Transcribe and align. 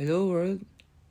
Hello 0.00 0.32
world, 0.32 0.64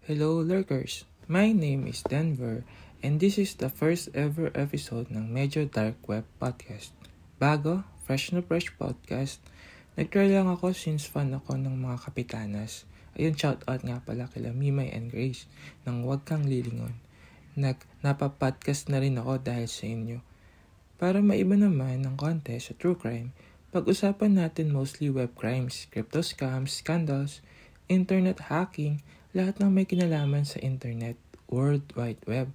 hello 0.09 0.41
lurkers. 0.41 1.05
My 1.29 1.53
name 1.53 1.85
is 1.85 2.01
Denver 2.01 2.65
and 3.06 3.22
this 3.22 3.38
is 3.38 3.54
the 3.54 3.69
first 3.69 4.09
ever 4.17 4.49
episode 4.57 5.13
ng 5.13 5.29
Medyo 5.29 5.69
Dark 5.69 6.01
Web 6.09 6.25
Podcast. 6.41 6.89
Bago, 7.38 7.86
fresh 8.02 8.33
na 8.33 8.41
fresh 8.41 8.73
podcast. 8.81 9.46
Nag-try 9.94 10.33
lang 10.33 10.49
ako 10.49 10.73
since 10.73 11.05
fan 11.05 11.38
ako 11.38 11.62
ng 11.62 11.78
mga 11.78 12.02
kapitanas. 12.02 12.89
Ayun, 13.13 13.38
shout 13.38 13.61
out 13.70 13.86
nga 13.86 14.02
pala 14.02 14.25
kila 14.25 14.57
Mimay 14.57 14.89
and 14.89 15.13
Grace 15.13 15.45
ng 15.85 16.01
Huwag 16.01 16.25
Kang 16.25 16.49
Lilingon. 16.49 16.97
Nag 17.53 17.77
napapodcast 18.01 18.89
na 18.89 19.05
rin 19.05 19.21
ako 19.21 19.37
dahil 19.37 19.69
sa 19.69 19.85
inyo. 19.85 20.17
Para 20.97 21.21
maiba 21.21 21.53
naman 21.53 22.01
ng 22.09 22.17
konti 22.17 22.57
sa 22.57 22.73
true 22.73 22.97
crime, 22.97 23.37
pag-usapan 23.69 24.41
natin 24.41 24.73
mostly 24.73 25.13
web 25.13 25.37
crimes, 25.37 25.85
crypto 25.93 26.25
scams, 26.25 26.81
scandals, 26.81 27.45
internet 27.89 28.53
hacking, 28.53 29.01
lahat 29.33 29.57
ng 29.57 29.73
may 29.73 29.89
kinalaman 29.89 30.45
sa 30.45 30.61
internet, 30.61 31.17
World 31.49 31.89
Wide 31.97 32.21
Web. 32.30 32.53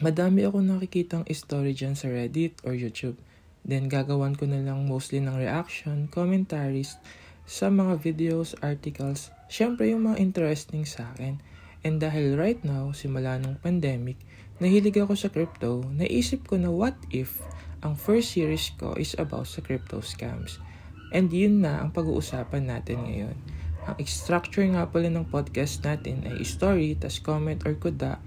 Madami 0.00 0.48
ako 0.48 0.64
nakikitang 0.64 1.28
story 1.32 1.76
dyan 1.76 1.96
sa 1.96 2.08
Reddit 2.08 2.56
or 2.64 2.72
YouTube. 2.72 3.20
Then 3.64 3.92
gagawan 3.92 4.36
ko 4.36 4.48
na 4.48 4.64
lang 4.64 4.88
mostly 4.88 5.20
ng 5.20 5.36
reaction, 5.36 6.08
commentaries 6.08 6.96
sa 7.44 7.68
mga 7.68 8.00
videos, 8.00 8.56
articles, 8.64 9.30
syempre 9.52 9.92
yung 9.92 10.08
mga 10.08 10.18
interesting 10.18 10.88
sa 10.88 11.12
akin. 11.14 11.38
And 11.86 12.00
dahil 12.00 12.34
right 12.34 12.60
now, 12.64 12.90
simula 12.96 13.38
ng 13.38 13.62
pandemic, 13.62 14.18
nahilig 14.58 14.96
ako 14.96 15.14
sa 15.14 15.28
crypto, 15.28 15.84
naisip 15.92 16.48
ko 16.48 16.56
na 16.56 16.72
what 16.72 16.96
if 17.12 17.38
ang 17.84 17.94
first 17.94 18.32
series 18.32 18.72
ko 18.74 18.96
is 18.96 19.14
about 19.20 19.46
sa 19.46 19.62
crypto 19.62 20.00
scams. 20.02 20.58
And 21.14 21.30
yun 21.30 21.62
na 21.62 21.82
ang 21.82 21.94
pag-uusapan 21.94 22.66
natin 22.66 23.06
ngayon. 23.06 23.36
Ang 23.86 23.96
structure 24.02 24.66
nga 24.66 24.90
pala 24.90 25.06
ng 25.06 25.30
podcast 25.30 25.86
natin 25.86 26.26
ay 26.26 26.42
story, 26.42 26.98
tas 26.98 27.22
comment 27.22 27.62
or 27.62 27.78
kuda 27.78 28.18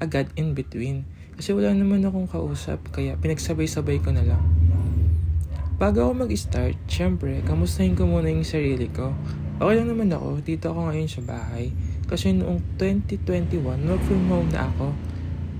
agad 0.00 0.32
in 0.40 0.56
between. 0.56 1.04
Kasi 1.36 1.52
wala 1.52 1.76
naman 1.76 2.00
akong 2.00 2.32
kausap, 2.32 2.80
kaya 2.96 3.20
pinagsabay-sabay 3.20 4.00
ko 4.00 4.16
na 4.16 4.24
lang. 4.24 4.40
Bago 5.76 6.08
ako 6.08 6.24
mag-start, 6.24 6.80
syempre, 6.88 7.44
kamustahin 7.44 7.92
ko 7.92 8.08
muna 8.08 8.32
yung 8.32 8.48
sarili 8.48 8.88
ko. 8.88 9.12
Okay 9.60 9.76
lang 9.76 9.92
naman 9.92 10.08
ako, 10.08 10.40
dito 10.40 10.72
ako 10.72 10.88
ngayon 10.88 11.08
sa 11.12 11.20
bahay. 11.28 11.68
Kasi 12.08 12.32
noong 12.32 12.80
2021, 12.80 13.60
work 13.84 14.00
from 14.08 14.24
home 14.32 14.48
na 14.48 14.72
ako. 14.72 14.96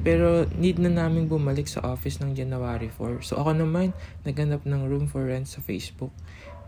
Pero 0.07 0.47
need 0.55 0.79
na 0.79 0.87
namin 0.87 1.27
bumalik 1.27 1.67
sa 1.67 1.83
office 1.83 2.23
ng 2.23 2.39
January 2.39 2.95
4. 2.95 3.27
So 3.27 3.43
ako 3.43 3.59
naman, 3.59 3.91
naghanap 4.23 4.63
ng 4.63 4.87
room 4.87 5.11
for 5.11 5.27
rent 5.27 5.51
sa 5.51 5.59
Facebook. 5.59 6.15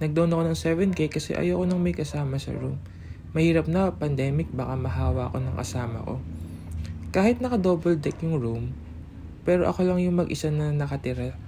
Nag-down 0.03 0.35
ako 0.35 0.43
ng 0.43 0.59
7k 0.59 1.07
kasi 1.07 1.39
ayoko 1.39 1.63
nang 1.63 1.79
may 1.79 1.95
kasama 1.95 2.43
sa 2.43 2.51
room. 2.51 2.83
Mahirap 3.39 3.71
na, 3.71 3.95
pandemic, 3.95 4.51
baka 4.51 4.75
mahawa 4.75 5.31
ako 5.31 5.39
ng 5.39 5.55
kasama 5.55 6.03
ko. 6.03 6.19
Kahit 7.15 7.39
naka-double 7.39 8.03
deck 8.03 8.19
yung 8.27 8.43
room, 8.43 8.75
pero 9.47 9.71
ako 9.71 9.87
lang 9.87 10.03
yung 10.03 10.19
mag-isa 10.19 10.51
na 10.51 10.75
nakatira. 10.75 11.39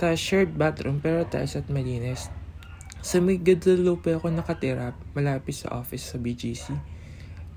Ta 0.00 0.16
shared 0.16 0.56
bathroom 0.56 1.04
pero 1.04 1.28
tiles 1.28 1.60
at 1.60 1.68
malinis. 1.68 2.32
Sa 3.04 3.20
may 3.20 3.36
Guadalupe 3.36 4.16
ako 4.16 4.32
nakatira, 4.32 4.96
malapit 5.12 5.60
sa 5.60 5.76
office 5.76 6.08
sa 6.08 6.16
BGC. 6.16 6.72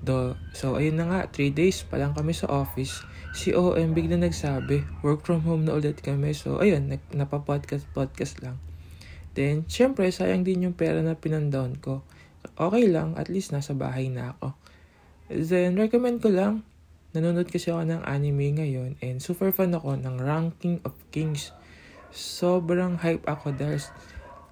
Do, 0.04 0.36
so 0.52 0.76
ayun 0.76 1.00
na 1.00 1.08
nga, 1.08 1.20
3 1.32 1.56
days 1.56 1.88
pa 1.88 1.96
lang 1.96 2.12
kami 2.12 2.36
sa 2.36 2.52
office 2.52 3.00
si 3.36 3.52
OM 3.52 3.92
bigla 3.92 4.16
nagsabi, 4.16 4.84
work 5.04 5.24
from 5.24 5.44
home 5.44 5.68
na 5.68 5.76
ulit 5.76 6.00
kami. 6.00 6.32
So, 6.32 6.60
ayun, 6.60 6.88
napapodcast-podcast 7.12 8.44
lang. 8.44 8.56
Then, 9.38 9.68
syempre, 9.70 10.08
sayang 10.10 10.42
din 10.42 10.66
yung 10.66 10.76
pera 10.76 10.98
na 11.04 11.14
pinandown 11.14 11.78
ko. 11.78 12.02
Okay 12.58 12.90
lang, 12.90 13.14
at 13.14 13.30
least 13.30 13.54
nasa 13.54 13.76
bahay 13.76 14.10
na 14.10 14.34
ako. 14.34 14.56
Then, 15.28 15.76
recommend 15.78 16.24
ko 16.24 16.32
lang, 16.32 16.66
nanonood 17.12 17.48
kasi 17.48 17.70
ako 17.72 17.84
ng 17.88 18.02
anime 18.04 18.58
ngayon 18.58 18.90
and 19.00 19.20
super 19.20 19.48
fan 19.54 19.72
ako 19.72 19.96
ng 19.96 20.20
Ranking 20.20 20.80
of 20.84 20.96
Kings. 21.14 21.52
Sobrang 22.12 23.00
hype 23.00 23.24
ako 23.28 23.52
dahil 23.52 23.80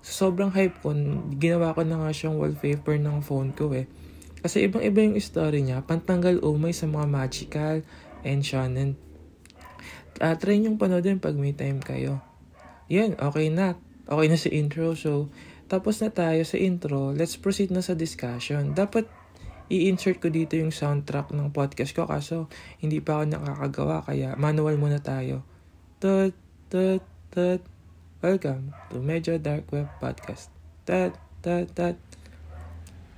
sobrang 0.06 0.54
hype 0.54 0.78
ko, 0.84 0.94
ginawa 1.41 1.75
ko 1.75 1.82
na 1.82 1.98
nga 1.98 2.10
siyang 2.14 2.38
wallpaper 2.38 2.97
ng 3.00 3.19
phone 3.26 3.50
ko 3.50 3.75
eh. 3.75 3.91
Kasi 4.38 4.70
ibang-iba 4.70 5.03
yung 5.03 5.19
story 5.19 5.66
niya, 5.66 5.82
pantanggal 5.82 6.38
umay 6.47 6.70
sa 6.70 6.87
mga 6.87 7.06
magical, 7.10 7.76
and 8.22 8.47
shonen. 8.47 8.97
Uh, 10.16 10.32
try 10.41 10.56
niyong 10.56 10.81
panoodin 10.81 11.21
pag 11.21 11.37
may 11.37 11.53
time 11.53 11.82
kayo. 11.84 12.25
Yan, 12.88 13.21
okay 13.21 13.53
na. 13.53 13.77
Okay 14.06 14.27
na 14.31 14.38
si 14.38 14.49
intro. 14.54 14.97
So, 14.97 15.28
tapos 15.66 15.99
na 16.00 16.15
tayo 16.15 16.41
sa 16.47 16.56
intro. 16.56 17.10
Let's 17.12 17.37
proceed 17.37 17.75
na 17.75 17.82
sa 17.82 17.99
discussion. 17.99 18.72
Dapat 18.72 19.10
i-insert 19.66 20.22
ko 20.22 20.31
dito 20.31 20.55
yung 20.55 20.71
soundtrack 20.71 21.34
ng 21.34 21.50
podcast 21.50 21.91
ko 21.91 22.06
kaso 22.06 22.47
hindi 22.78 23.03
pa 23.03 23.19
ako 23.19 23.34
nakakagawa 23.34 23.97
kaya 24.06 24.38
manual 24.38 24.78
muna 24.78 25.03
tayo. 25.03 25.43
Tut, 25.99 26.32
tut, 26.71 27.03
tut. 27.34 27.60
Welcome 28.22 28.72
to 28.94 29.03
Medyo 29.03 29.43
Dark 29.43 29.66
Web 29.75 29.91
Podcast. 29.99 30.55
Tut, 30.87 31.19
tut, 31.43 31.66
tut. 31.75 32.06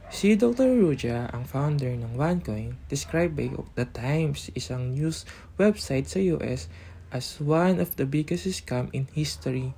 Si 0.08 0.32
Dr. 0.40 0.72
Ruja, 0.72 1.28
ang 1.36 1.44
founder 1.44 1.92
ng 1.92 2.16
OneCoin, 2.16 2.80
described 2.88 3.36
by 3.36 3.52
The 3.76 3.84
Times, 3.92 4.48
isang 4.56 4.96
news 4.96 5.28
website 5.60 6.08
sa 6.08 6.16
US, 6.32 6.72
as 7.12 7.36
one 7.36 7.76
of 7.76 7.92
the 8.00 8.08
biggest 8.08 8.48
scam 8.48 8.88
in 8.96 9.04
history. 9.12 9.76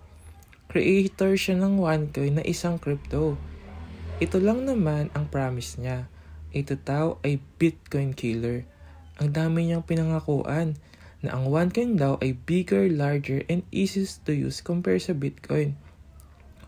Creator 0.71 1.35
siya 1.35 1.59
ng 1.59 1.83
OneCoin 1.83 2.39
na 2.39 2.45
isang 2.47 2.79
crypto. 2.79 3.35
Ito 4.23 4.39
lang 4.39 4.71
naman 4.71 5.11
ang 5.19 5.27
promise 5.27 5.75
niya. 5.83 6.07
Ito 6.55 6.79
daw 6.79 7.19
ay 7.27 7.43
Bitcoin 7.59 8.15
killer. 8.15 8.71
Ang 9.19 9.35
dami 9.35 9.67
niyang 9.67 9.83
pinangakuan 9.83 10.79
na 11.27 11.35
ang 11.35 11.51
OneCoin 11.51 11.99
daw 11.99 12.23
ay 12.23 12.39
bigger, 12.39 12.87
larger, 12.87 13.43
and 13.51 13.67
easiest 13.75 14.23
to 14.23 14.31
use 14.31 14.63
compare 14.63 15.03
sa 15.03 15.11
Bitcoin. 15.11 15.75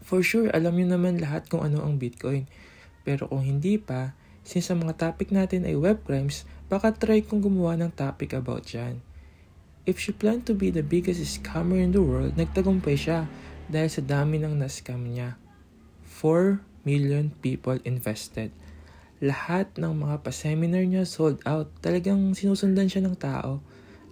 For 0.03 0.19
sure, 0.19 0.51
alam 0.51 0.75
niyo 0.75 0.99
naman 0.99 1.23
lahat 1.23 1.47
kung 1.47 1.63
ano 1.63 1.79
ang 1.87 2.03
Bitcoin. 2.03 2.51
Pero 3.03 3.27
kung 3.31 3.43
hindi 3.43 3.79
pa, 3.79 4.15
since 4.43 4.71
ang 4.71 4.83
mga 4.83 4.99
topic 4.99 5.31
natin 5.31 5.67
ay 5.67 5.79
web 5.79 6.03
crimes, 6.03 6.47
baka 6.67 6.95
try 6.95 7.23
kong 7.23 7.43
gumawa 7.43 7.79
ng 7.79 7.95
topic 7.95 8.35
about 8.35 8.67
yan. 8.71 9.03
If 9.83 9.99
she 9.99 10.15
planned 10.15 10.47
to 10.47 10.55
be 10.55 10.71
the 10.71 10.87
biggest 10.87 11.19
scammer 11.27 11.83
in 11.83 11.91
the 11.91 12.03
world, 12.03 12.39
nagtagumpay 12.39 12.95
siya 12.95 13.27
dahil 13.67 13.91
sa 13.91 14.03
dami 14.03 14.39
ng 14.39 14.55
na-scam 14.55 15.03
niya. 15.03 15.35
4 16.07 16.63
million 16.87 17.35
people 17.43 17.83
invested. 17.83 18.55
Lahat 19.19 19.71
ng 19.79 19.91
mga 19.91 20.23
pa-seminar 20.23 20.87
niya 20.87 21.03
sold 21.03 21.43
out. 21.43 21.71
Talagang 21.83 22.35
sinusundan 22.35 22.87
siya 22.87 23.03
ng 23.03 23.19
tao. 23.19 23.59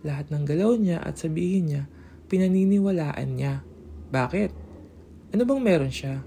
Lahat 0.02 0.26
ng 0.30 0.42
galaw 0.42 0.74
niya 0.74 1.02
at 1.02 1.18
sabihin 1.22 1.70
niya, 1.70 1.82
pinaniniwalaan 2.26 3.28
niya. 3.38 3.62
Bakit? 4.10 4.50
Ano 5.30 5.42
bang 5.46 5.62
meron 5.62 5.94
siya? 5.94 6.22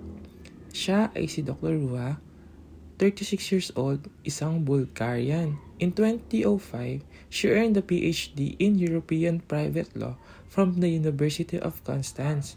Siya 0.72 1.12
ay 1.12 1.28
si 1.28 1.44
Dr. 1.44 1.76
Rua, 1.76 2.16
36 3.02 3.52
years 3.52 3.70
old, 3.74 4.06
isang 4.22 4.62
Bulgarian. 4.62 5.58
In 5.82 5.92
2005, 5.92 7.02
she 7.28 7.50
earned 7.50 7.74
a 7.74 7.84
PhD 7.84 8.54
in 8.62 8.78
European 8.78 9.42
Private 9.42 9.90
Law 9.98 10.16
from 10.46 10.78
the 10.78 10.90
University 10.90 11.58
of 11.58 11.82
Constance. 11.82 12.54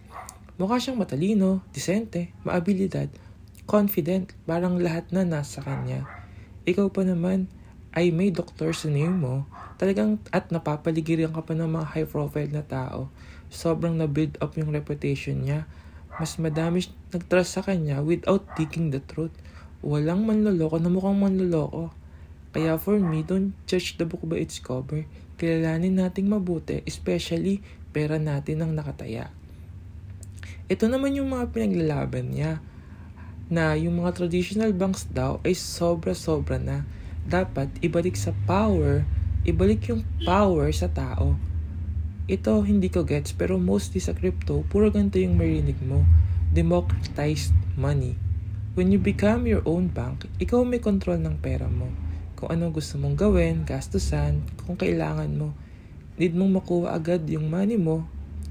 Mukha 0.60 0.76
siyang 0.76 1.00
matalino, 1.00 1.64
disente, 1.72 2.36
maabilidad, 2.44 3.08
confident, 3.64 4.36
parang 4.44 4.76
lahat 4.76 5.08
na 5.12 5.24
nasa 5.24 5.64
kanya. 5.64 6.04
Ikaw 6.68 6.92
pa 6.92 7.04
naman 7.04 7.48
ay 7.96 8.12
may 8.12 8.28
doktor 8.28 8.76
sa 8.76 8.92
name 8.92 9.16
mo, 9.16 9.48
talagang 9.80 10.20
at 10.28 10.52
napapaligiran 10.52 11.32
ka 11.32 11.40
pa 11.44 11.56
ng 11.56 11.68
mga 11.68 11.86
high 11.96 12.08
profile 12.08 12.52
na 12.52 12.60
tao. 12.60 13.08
Sobrang 13.48 13.96
na-build 13.96 14.36
up 14.44 14.52
yung 14.60 14.68
reputation 14.68 15.48
niya. 15.48 15.64
Mas 16.16 16.36
madami 16.40 16.84
nagtrust 17.12 17.56
sa 17.56 17.64
kanya 17.64 18.00
without 18.00 18.44
digging 18.56 18.92
the 18.92 19.00
truth 19.04 19.32
walang 19.86 20.26
manloloko 20.26 20.82
na 20.82 20.90
mukhang 20.90 21.14
manloloko. 21.14 21.94
Kaya 22.50 22.74
for 22.74 22.98
me, 22.98 23.22
don't 23.22 23.54
judge 23.70 23.94
the 23.94 24.02
book 24.02 24.26
by 24.26 24.42
its 24.42 24.58
cover. 24.58 25.06
Kilalanin 25.38 26.02
nating 26.02 26.26
mabuti, 26.26 26.82
especially 26.82 27.62
pera 27.94 28.18
natin 28.18 28.66
ang 28.66 28.74
nakataya. 28.74 29.30
Ito 30.66 30.90
naman 30.90 31.14
yung 31.14 31.30
mga 31.30 31.54
pinaglalaban 31.54 32.34
niya 32.34 32.58
na 33.46 33.78
yung 33.78 34.02
mga 34.02 34.18
traditional 34.18 34.74
banks 34.74 35.06
daw 35.06 35.38
ay 35.46 35.54
sobra-sobra 35.54 36.58
na. 36.58 36.82
Dapat 37.22 37.78
ibalik 37.86 38.18
sa 38.18 38.34
power, 38.50 39.06
ibalik 39.46 39.86
yung 39.86 40.02
power 40.26 40.66
sa 40.74 40.90
tao. 40.90 41.38
Ito 42.26 42.66
hindi 42.66 42.90
ko 42.90 43.06
gets 43.06 43.30
pero 43.30 43.54
mostly 43.54 44.02
sa 44.02 44.10
crypto, 44.10 44.66
puro 44.66 44.90
ganito 44.90 45.22
yung 45.22 45.38
marinig 45.38 45.78
mo. 45.86 46.02
Democratized 46.50 47.54
money 47.78 48.25
When 48.76 48.92
you 48.92 49.00
become 49.00 49.48
your 49.48 49.64
own 49.64 49.88
bank, 49.88 50.28
ikaw 50.36 50.60
may 50.60 50.84
control 50.84 51.16
ng 51.16 51.40
pera 51.40 51.64
mo. 51.64 51.88
Kung 52.36 52.52
anong 52.52 52.76
gusto 52.76 53.00
mong 53.00 53.16
gawin, 53.16 53.64
gastusan, 53.64 54.44
kung 54.68 54.76
kailangan 54.76 55.32
mo. 55.32 55.56
Need 56.20 56.36
mong 56.36 56.60
makuha 56.60 56.92
agad 56.92 57.24
yung 57.24 57.48
money 57.48 57.80
mo, 57.80 58.04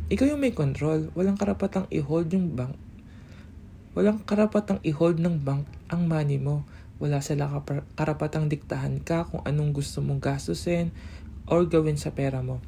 ikaw 0.10 0.25
yung 0.25 0.42
may 0.42 0.50
control. 0.50 1.13
Walang 1.13 1.38
karapatang 1.38 1.86
i-hold 1.94 2.33
yung 2.33 2.57
bank. 2.57 2.74
Walang 3.94 4.25
karapatang 4.25 4.81
i-hold 4.81 5.22
ng 5.22 5.45
bank 5.45 5.69
ang 5.94 6.10
money 6.10 6.42
mo. 6.42 6.66
Wala 6.98 7.22
sila 7.22 7.45
karapatang 7.94 8.50
diktahan 8.50 9.06
ka 9.06 9.30
kung 9.30 9.45
anong 9.45 9.77
gusto 9.77 10.01
mong 10.01 10.25
gastusin 10.25 10.89
or 11.45 11.69
gawin 11.69 12.01
sa 12.01 12.10
pera 12.18 12.42
mo. 12.42 12.66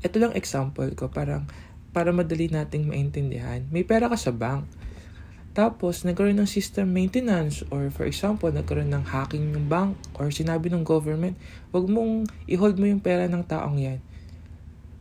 Ito 0.00 0.16
lang 0.16 0.32
example 0.32 0.88
ko, 0.96 1.12
parang 1.12 1.44
para 1.92 2.16
madali 2.16 2.48
nating 2.48 2.88
maintindihan. 2.88 3.60
May 3.68 3.84
pera 3.84 4.08
ka 4.08 4.16
sa 4.16 4.32
bank. 4.32 4.64
Tapos, 5.52 6.00
nagkaroon 6.08 6.40
ng 6.40 6.48
system 6.48 6.88
maintenance 6.88 7.60
or 7.68 7.92
for 7.92 8.08
example, 8.08 8.48
nagkaroon 8.48 8.88
ng 8.88 9.04
hacking 9.04 9.52
yung 9.52 9.68
bank 9.68 10.00
or 10.16 10.32
sinabi 10.32 10.72
ng 10.72 10.80
government, 10.80 11.36
wag 11.76 11.84
mong 11.92 12.24
i-hold 12.48 12.80
mo 12.80 12.88
yung 12.88 13.04
pera 13.04 13.28
ng 13.28 13.44
taong 13.44 13.76
yan. 13.76 14.00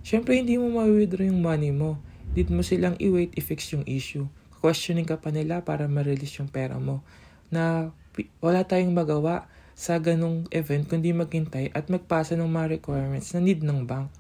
Siyempre, 0.04 0.36
hindi 0.36 0.60
mo 0.60 0.68
ma-withdraw 0.76 1.24
yung 1.24 1.40
money 1.40 1.72
mo. 1.72 1.96
Need 2.36 2.52
mo 2.52 2.68
silang 2.68 3.00
i-wait 3.00 3.32
i-fix 3.40 3.72
yung 3.72 3.88
issue. 3.88 4.28
Questioning 4.60 5.08
ka 5.08 5.16
pa 5.16 5.32
nila 5.32 5.64
para 5.64 5.88
ma-release 5.88 6.44
yung 6.44 6.52
pera 6.52 6.76
mo. 6.76 7.00
Na 7.48 7.96
wala 8.44 8.68
tayong 8.68 8.92
magawa 8.92 9.48
sa 9.72 9.96
ganong 10.04 10.46
event 10.52 10.84
kundi 10.84 11.16
maghintay 11.16 11.72
at 11.72 11.88
magpasa 11.88 12.36
ng 12.36 12.46
mga 12.46 12.78
requirements 12.78 13.32
na 13.32 13.40
need 13.40 13.64
ng 13.64 13.88
bank. 13.88 14.12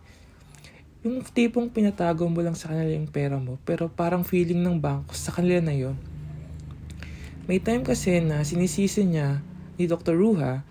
Yung 1.03 1.25
tipong 1.25 1.67
pinatago 1.67 2.29
mo 2.29 2.39
lang 2.39 2.55
sa 2.55 2.71
kanila 2.71 2.93
yung 2.93 3.09
pera 3.09 3.35
mo 3.35 3.57
pero 3.65 3.89
parang 3.89 4.21
feeling 4.23 4.61
ng 4.61 4.77
bank 4.77 5.11
sa 5.11 5.33
kanila 5.33 5.59
na 5.59 5.73
yon. 5.75 6.10
May 7.51 7.59
time 7.59 7.83
kasi 7.83 8.23
na 8.23 8.47
sinisisi 8.47 9.03
niya 9.03 9.43
ni 9.75 9.83
Dr. 9.83 10.15
Ruha 10.15 10.63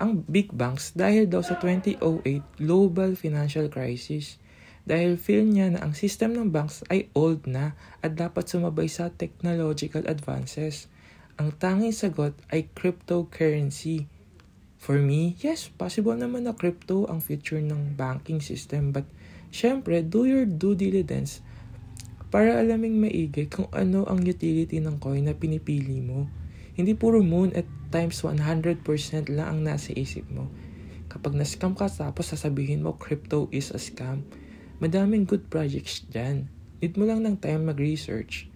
ang 0.00 0.24
big 0.24 0.48
banks 0.48 0.96
dahil 0.96 1.28
daw 1.28 1.44
sa 1.44 1.60
2008 1.60 2.00
global 2.56 3.12
financial 3.20 3.68
crisis. 3.68 4.40
Dahil 4.88 5.20
feel 5.20 5.44
niya 5.44 5.76
na 5.76 5.84
ang 5.84 5.92
system 5.92 6.32
ng 6.32 6.48
banks 6.48 6.88
ay 6.88 7.12
old 7.12 7.44
na 7.44 7.76
at 8.00 8.16
dapat 8.16 8.48
sumabay 8.48 8.88
sa 8.88 9.12
technological 9.12 10.08
advances. 10.08 10.88
Ang 11.36 11.52
tanging 11.60 11.92
sagot 11.92 12.32
ay 12.48 12.64
cryptocurrency. 12.72 14.08
For 14.80 14.96
me, 15.04 15.36
yes, 15.36 15.68
possible 15.68 16.16
naman 16.16 16.48
na 16.48 16.56
crypto 16.56 17.04
ang 17.12 17.20
future 17.20 17.60
ng 17.60 17.92
banking 17.92 18.40
system 18.40 18.88
but 18.88 19.04
syempre, 19.52 20.00
do 20.00 20.24
your 20.24 20.48
due 20.48 20.72
diligence 20.80 21.44
para 22.32 22.56
alaming 22.56 22.96
maigi 22.96 23.44
kung 23.44 23.68
ano 23.76 24.08
ang 24.08 24.24
utility 24.24 24.80
ng 24.80 24.96
coin 24.96 25.28
na 25.28 25.36
pinipili 25.36 26.00
mo. 26.00 26.32
Hindi 26.72 26.96
puro 26.96 27.20
moon 27.20 27.52
at 27.52 27.68
times 27.92 28.24
100% 28.24 28.80
lang 29.28 29.48
ang 29.52 29.60
nasa 29.60 29.92
isip 29.92 30.24
mo. 30.32 30.48
Kapag 31.12 31.36
na-scam 31.36 31.76
ka 31.76 31.92
tapos 31.92 32.32
sasabihin 32.32 32.80
mo 32.80 32.96
crypto 32.96 33.52
is 33.52 33.68
a 33.76 33.76
scam, 33.76 34.24
madaming 34.80 35.28
good 35.28 35.52
projects 35.52 36.08
dyan. 36.08 36.48
Need 36.80 36.96
mo 36.96 37.04
lang 37.04 37.20
ng 37.20 37.36
time 37.36 37.68
mag-research. 37.68 38.48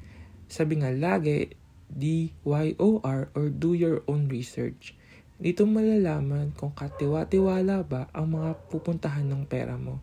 Sabi 0.48 0.80
nga 0.80 0.88
lagi, 0.88 1.52
D-Y-O-R 1.92 3.20
or 3.36 3.46
do 3.52 3.76
your 3.76 4.00
own 4.08 4.32
research. 4.32 4.96
Dito 5.36 5.68
malalaman 5.68 6.56
kung 6.56 6.72
katiwa-tiwala 6.72 7.84
ba 7.84 8.08
ang 8.16 8.40
mga 8.40 8.56
pupuntahan 8.72 9.28
ng 9.28 9.44
pera 9.44 9.76
mo. 9.76 10.00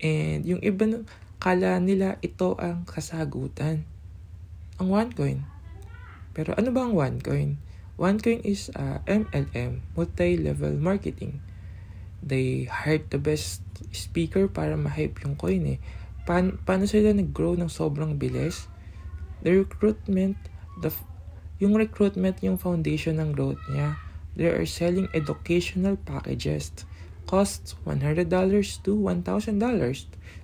And 0.00 0.40
yung 0.48 0.64
iba, 0.64 1.04
kala 1.44 1.76
nila 1.76 2.16
ito 2.24 2.56
ang 2.56 2.88
kasagutan. 2.88 3.84
Ang 4.80 4.88
OneCoin. 4.88 5.44
Pero 6.32 6.56
ano 6.56 6.72
ba 6.72 6.88
ang 6.88 6.96
OneCoin? 6.96 7.60
OneCoin 8.00 8.40
is 8.48 8.72
uh, 8.72 9.04
MLM, 9.04 9.84
multi-level 9.92 10.80
marketing. 10.80 11.44
They 12.24 12.64
hired 12.64 13.12
the 13.12 13.20
best 13.20 13.60
speaker 13.92 14.48
para 14.48 14.72
ma-hype 14.72 15.20
yung 15.20 15.36
coin 15.36 15.76
eh. 15.76 15.78
Pa- 16.24 16.56
paano 16.64 16.88
sila 16.88 17.12
nag-grow 17.12 17.60
ng 17.60 17.68
sobrang 17.68 18.16
bilis? 18.16 18.64
The 19.44 19.68
recruitment, 19.68 20.40
the, 20.80 20.88
yung 21.60 21.76
recruitment 21.76 22.40
yung 22.40 22.56
foundation 22.56 23.20
ng 23.20 23.36
growth 23.36 23.60
niya. 23.68 24.00
They 24.32 24.48
are 24.48 24.64
selling 24.64 25.12
educational 25.12 26.00
packages. 26.00 26.72
Costs 27.24 27.76
$100 27.88 28.28
to 28.84 28.92
$1,000. 28.96 29.24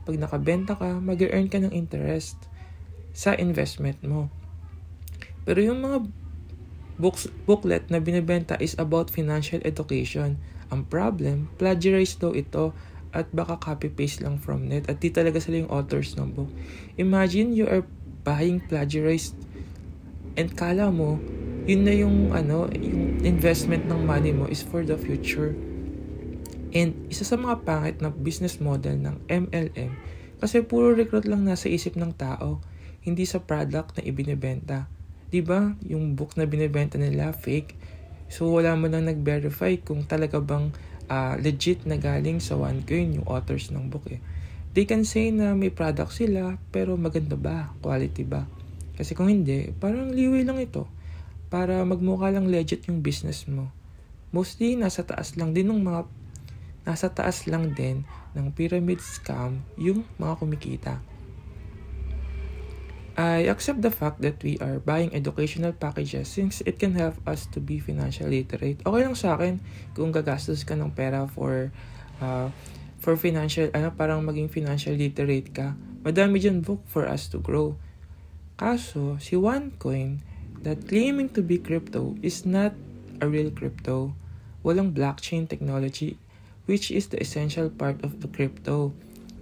Pag 0.05 0.15
nakabenta 0.17 0.73
ka, 0.75 0.97
mag-earn 0.99 1.49
ka 1.49 1.61
ng 1.61 1.73
interest 1.73 2.37
sa 3.13 3.37
investment 3.37 4.01
mo. 4.01 4.33
Pero 5.45 5.61
yung 5.61 5.81
mga 5.85 6.09
books, 7.01 7.29
booklet 7.49 7.89
na 7.89 7.99
binibenta 8.01 8.61
is 8.61 8.77
about 8.77 9.09
financial 9.09 9.61
education. 9.65 10.37
Ang 10.71 10.87
problem, 10.87 11.49
plagiarize 11.57 12.15
daw 12.17 12.37
ito 12.37 12.77
at 13.11 13.27
baka 13.35 13.59
copy-paste 13.59 14.23
lang 14.23 14.39
from 14.39 14.71
net 14.71 14.87
at 14.87 15.03
di 15.03 15.11
talaga 15.11 15.43
sila 15.43 15.67
yung 15.67 15.73
authors 15.73 16.15
ng 16.15 16.31
book. 16.31 16.51
Imagine 16.95 17.51
you 17.57 17.67
are 17.67 17.83
buying 18.23 18.63
plagiarized 18.71 19.35
and 20.39 20.55
kala 20.55 20.93
mo 20.95 21.19
yun 21.67 21.83
na 21.85 21.95
yung 21.95 22.31
ano 22.33 22.71
yung 22.73 23.21
investment 23.27 23.85
ng 23.89 24.07
money 24.07 24.33
mo 24.33 24.47
is 24.47 24.63
for 24.65 24.87
the 24.87 24.97
future 24.97 25.53
and 26.71 26.95
isa 27.11 27.27
sa 27.27 27.37
mga 27.37 27.67
pangit 27.67 27.97
na 27.99 28.11
business 28.11 28.59
model 28.63 28.97
ng 28.99 29.17
MLM 29.27 29.93
kasi 30.41 30.65
puro 30.65 30.95
recruit 30.97 31.27
lang 31.29 31.45
nasa 31.45 31.69
isip 31.69 31.99
ng 31.99 32.15
tao 32.15 32.63
hindi 33.01 33.25
sa 33.25 33.43
product 33.43 33.99
na 33.99 34.03
ibinebenta 34.07 34.87
'di 35.31 35.41
ba 35.45 35.75
yung 35.85 36.15
book 36.15 36.35
na 36.39 36.47
binebenta 36.47 36.97
nila 36.97 37.35
fake 37.35 37.75
so 38.31 38.47
wala 38.51 38.75
mo 38.79 38.87
nang 38.87 39.07
nag-verify 39.07 39.77
kung 39.83 40.07
talaga 40.07 40.39
bang 40.39 40.71
uh, 41.11 41.35
legit 41.39 41.87
na 41.87 41.99
galing 41.99 42.39
sa 42.39 42.55
OneCoin 42.55 43.21
yung 43.21 43.27
authors 43.27 43.69
ng 43.75 43.91
book 43.91 44.07
eh 44.11 44.23
they 44.71 44.87
can 44.87 45.03
say 45.03 45.35
na 45.35 45.59
may 45.59 45.71
product 45.71 46.15
sila, 46.15 46.55
pero 46.71 46.95
maganda 46.95 47.35
ba? 47.35 47.75
Quality 47.83 48.23
ba? 48.23 48.47
Kasi 48.95 49.19
kung 49.19 49.27
hindi, 49.27 49.75
parang 49.75 50.15
liwi 50.15 50.47
lang 50.47 50.63
ito. 50.63 50.87
Para 51.51 51.83
magmukha 51.83 52.31
lang 52.31 52.47
legit 52.47 52.87
yung 52.87 53.03
business 53.03 53.51
mo. 53.51 53.75
Mostly, 54.31 54.79
nasa 54.79 55.03
taas 55.03 55.35
lang 55.35 55.51
din 55.51 55.67
ng 55.67 55.83
mga 55.83 56.07
nasa 56.85 57.13
taas 57.13 57.45
lang 57.45 57.77
din 57.77 58.09
ng 58.33 58.53
pyramid 58.55 59.03
scam 59.03 59.61
yung 59.77 60.07
mga 60.17 60.35
kumikita. 60.41 60.95
I 63.21 63.53
accept 63.53 63.85
the 63.85 63.93
fact 63.93 64.25
that 64.25 64.41
we 64.41 64.57
are 64.65 64.81
buying 64.81 65.13
educational 65.13 65.77
packages 65.77 66.31
since 66.31 66.65
it 66.65 66.81
can 66.81 66.97
help 66.97 67.21
us 67.29 67.45
to 67.53 67.61
be 67.61 67.77
financially 67.77 68.47
literate. 68.47 68.81
Okay 68.81 69.01
lang 69.05 69.13
sa 69.13 69.37
akin 69.37 69.61
kung 69.93 70.09
gagastos 70.09 70.65
ka 70.65 70.73
ng 70.73 70.95
pera 70.97 71.29
for 71.29 71.69
uh, 72.25 72.49
for 73.01 73.17
financial, 73.17 73.69
ano, 73.73 73.93
parang 73.93 74.25
maging 74.25 74.49
financial 74.49 74.97
literate 74.97 75.53
ka. 75.53 75.77
Madami 76.05 76.41
dyan 76.41 76.65
book 76.65 76.81
for 76.89 77.09
us 77.09 77.29
to 77.29 77.41
grow. 77.41 77.77
Kaso, 78.61 79.17
si 79.21 79.37
OneCoin 79.37 80.21
that 80.61 80.85
claiming 80.85 81.33
to 81.33 81.41
be 81.41 81.57
crypto 81.57 82.17
is 82.21 82.45
not 82.45 82.77
a 83.21 83.27
real 83.29 83.49
crypto. 83.49 84.13
Walang 84.61 84.93
blockchain 84.93 85.49
technology, 85.49 86.21
which 86.71 86.95
is 86.95 87.11
the 87.11 87.19
essential 87.19 87.67
part 87.67 87.99
of 88.07 88.23
the 88.23 88.31
crypto. 88.31 88.95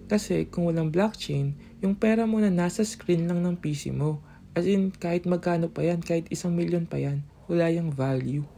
Kasi 0.09 0.49
kung 0.49 0.65
walang 0.65 0.89
blockchain, 0.89 1.53
yung 1.85 1.93
pera 1.93 2.25
mo 2.25 2.41
na 2.41 2.49
nasa 2.49 2.81
screen 2.89 3.29
lang 3.29 3.45
ng 3.45 3.61
PC 3.61 3.93
mo. 3.93 4.25
As 4.57 4.65
in, 4.65 4.89
kahit 4.89 5.29
magkano 5.29 5.69
pa 5.69 5.85
yan, 5.85 6.01
kahit 6.01 6.25
isang 6.33 6.57
milyon 6.57 6.89
pa 6.89 6.97
yan, 6.97 7.21
wala 7.45 7.69
yung 7.69 7.93
value. 7.93 8.49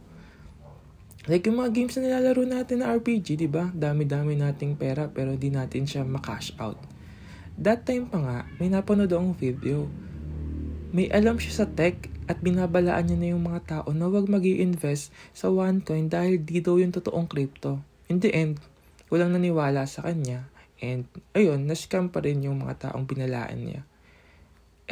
Like 1.27 1.51
yung 1.51 1.59
mga 1.59 1.75
games 1.75 1.99
na 1.99 2.07
nilalaro 2.07 2.47
natin 2.47 2.79
na 2.79 2.95
RPG, 2.95 3.35
di 3.35 3.51
ba? 3.51 3.67
Dami-dami 3.75 4.39
nating 4.39 4.79
pera 4.79 5.11
pero 5.11 5.35
di 5.35 5.51
natin 5.51 5.83
siya 5.83 6.07
ma-cash 6.07 6.55
out. 6.55 6.79
That 7.59 7.83
time 7.83 8.07
pa 8.07 8.17
nga, 8.23 8.39
may 8.57 8.71
napanood 8.71 9.11
akong 9.11 9.35
video. 9.35 9.91
May 10.95 11.11
alam 11.11 11.35
siya 11.37 11.61
sa 11.61 11.67
tech 11.67 12.07
at 12.31 12.39
binabalaan 12.39 13.11
niya 13.11 13.17
na 13.19 13.27
yung 13.35 13.43
mga 13.43 13.61
tao 13.67 13.89
na 13.91 14.07
wag 14.07 14.31
mag 14.31 14.47
invest 14.47 15.11
sa 15.35 15.51
OneCoin 15.51 16.07
dahil 16.07 16.39
di 16.39 16.63
daw 16.63 16.79
yung 16.79 16.95
totoong 16.95 17.27
crypto. 17.27 17.90
In 18.11 18.19
the 18.19 18.35
end, 18.35 18.59
walang 19.07 19.31
naniwala 19.31 19.87
sa 19.87 20.03
kanya 20.03 20.51
and 20.83 21.07
ayun, 21.31 21.63
na-scam 21.63 22.11
pa 22.11 22.19
rin 22.19 22.43
yung 22.43 22.67
mga 22.67 22.91
taong 22.91 23.07
binalaan 23.07 23.63
niya. 23.63 23.81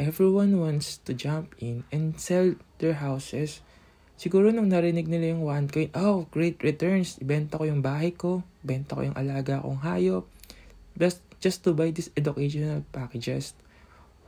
Everyone 0.00 0.56
wants 0.56 0.96
to 1.04 1.12
jump 1.12 1.52
in 1.60 1.84
and 1.92 2.16
sell 2.16 2.56
their 2.80 3.04
houses 3.04 3.60
Siguro 4.20 4.52
nung 4.52 4.68
narinig 4.68 5.08
nila 5.08 5.32
yung 5.32 5.48
OneCoin, 5.48 5.96
oh, 5.96 6.28
great 6.28 6.60
returns. 6.60 7.16
Ibenta 7.24 7.56
ko 7.56 7.64
yung 7.64 7.80
bahay 7.80 8.12
ko, 8.12 8.44
benta 8.60 8.92
ko 8.92 9.08
yung 9.08 9.16
alaga 9.16 9.64
kong 9.64 9.80
hayop. 9.80 10.28
Best 10.92 11.24
just 11.40 11.64
to 11.64 11.72
buy 11.72 11.88
these 11.88 12.12
educational 12.12 12.84
packages. 12.92 13.56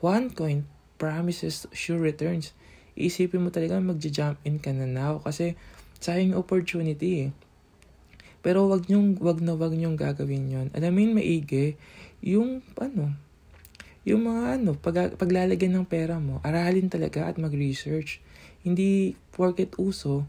OneCoin 0.01 0.65
promises 0.97 1.69
sure 1.77 2.01
returns. 2.01 2.57
Iisipin 2.97 3.45
mo 3.45 3.53
talaga 3.53 3.85
magja-jump 3.85 4.41
in 4.49 4.65
ka 4.65 4.73
na 4.73 4.89
now 4.89 5.21
kasi 5.21 5.61
sayang 6.01 6.41
opportunity 6.41 7.29
eh. 7.29 7.31
Pero 8.43 8.67
wag 8.67 8.91
nyong, 8.91 9.23
wag 9.23 9.39
na 9.39 9.55
wag 9.55 9.73
nyong 9.73 9.95
gagawin 9.95 10.51
yon. 10.51 10.67
Alamin 10.75 11.15
maigi 11.15 11.79
yung 12.23 12.63
ano, 12.77 13.15
yung 14.03 14.27
mga 14.27 14.59
ano, 14.59 14.75
pag, 14.75 15.15
paglalagyan 15.15 15.79
ng 15.79 15.87
pera 15.87 16.19
mo, 16.19 16.43
aralin 16.43 16.91
talaga 16.91 17.31
at 17.31 17.39
mag-research 17.39 18.19
hindi 18.63 19.19
porket 19.35 19.75
uso, 19.79 20.23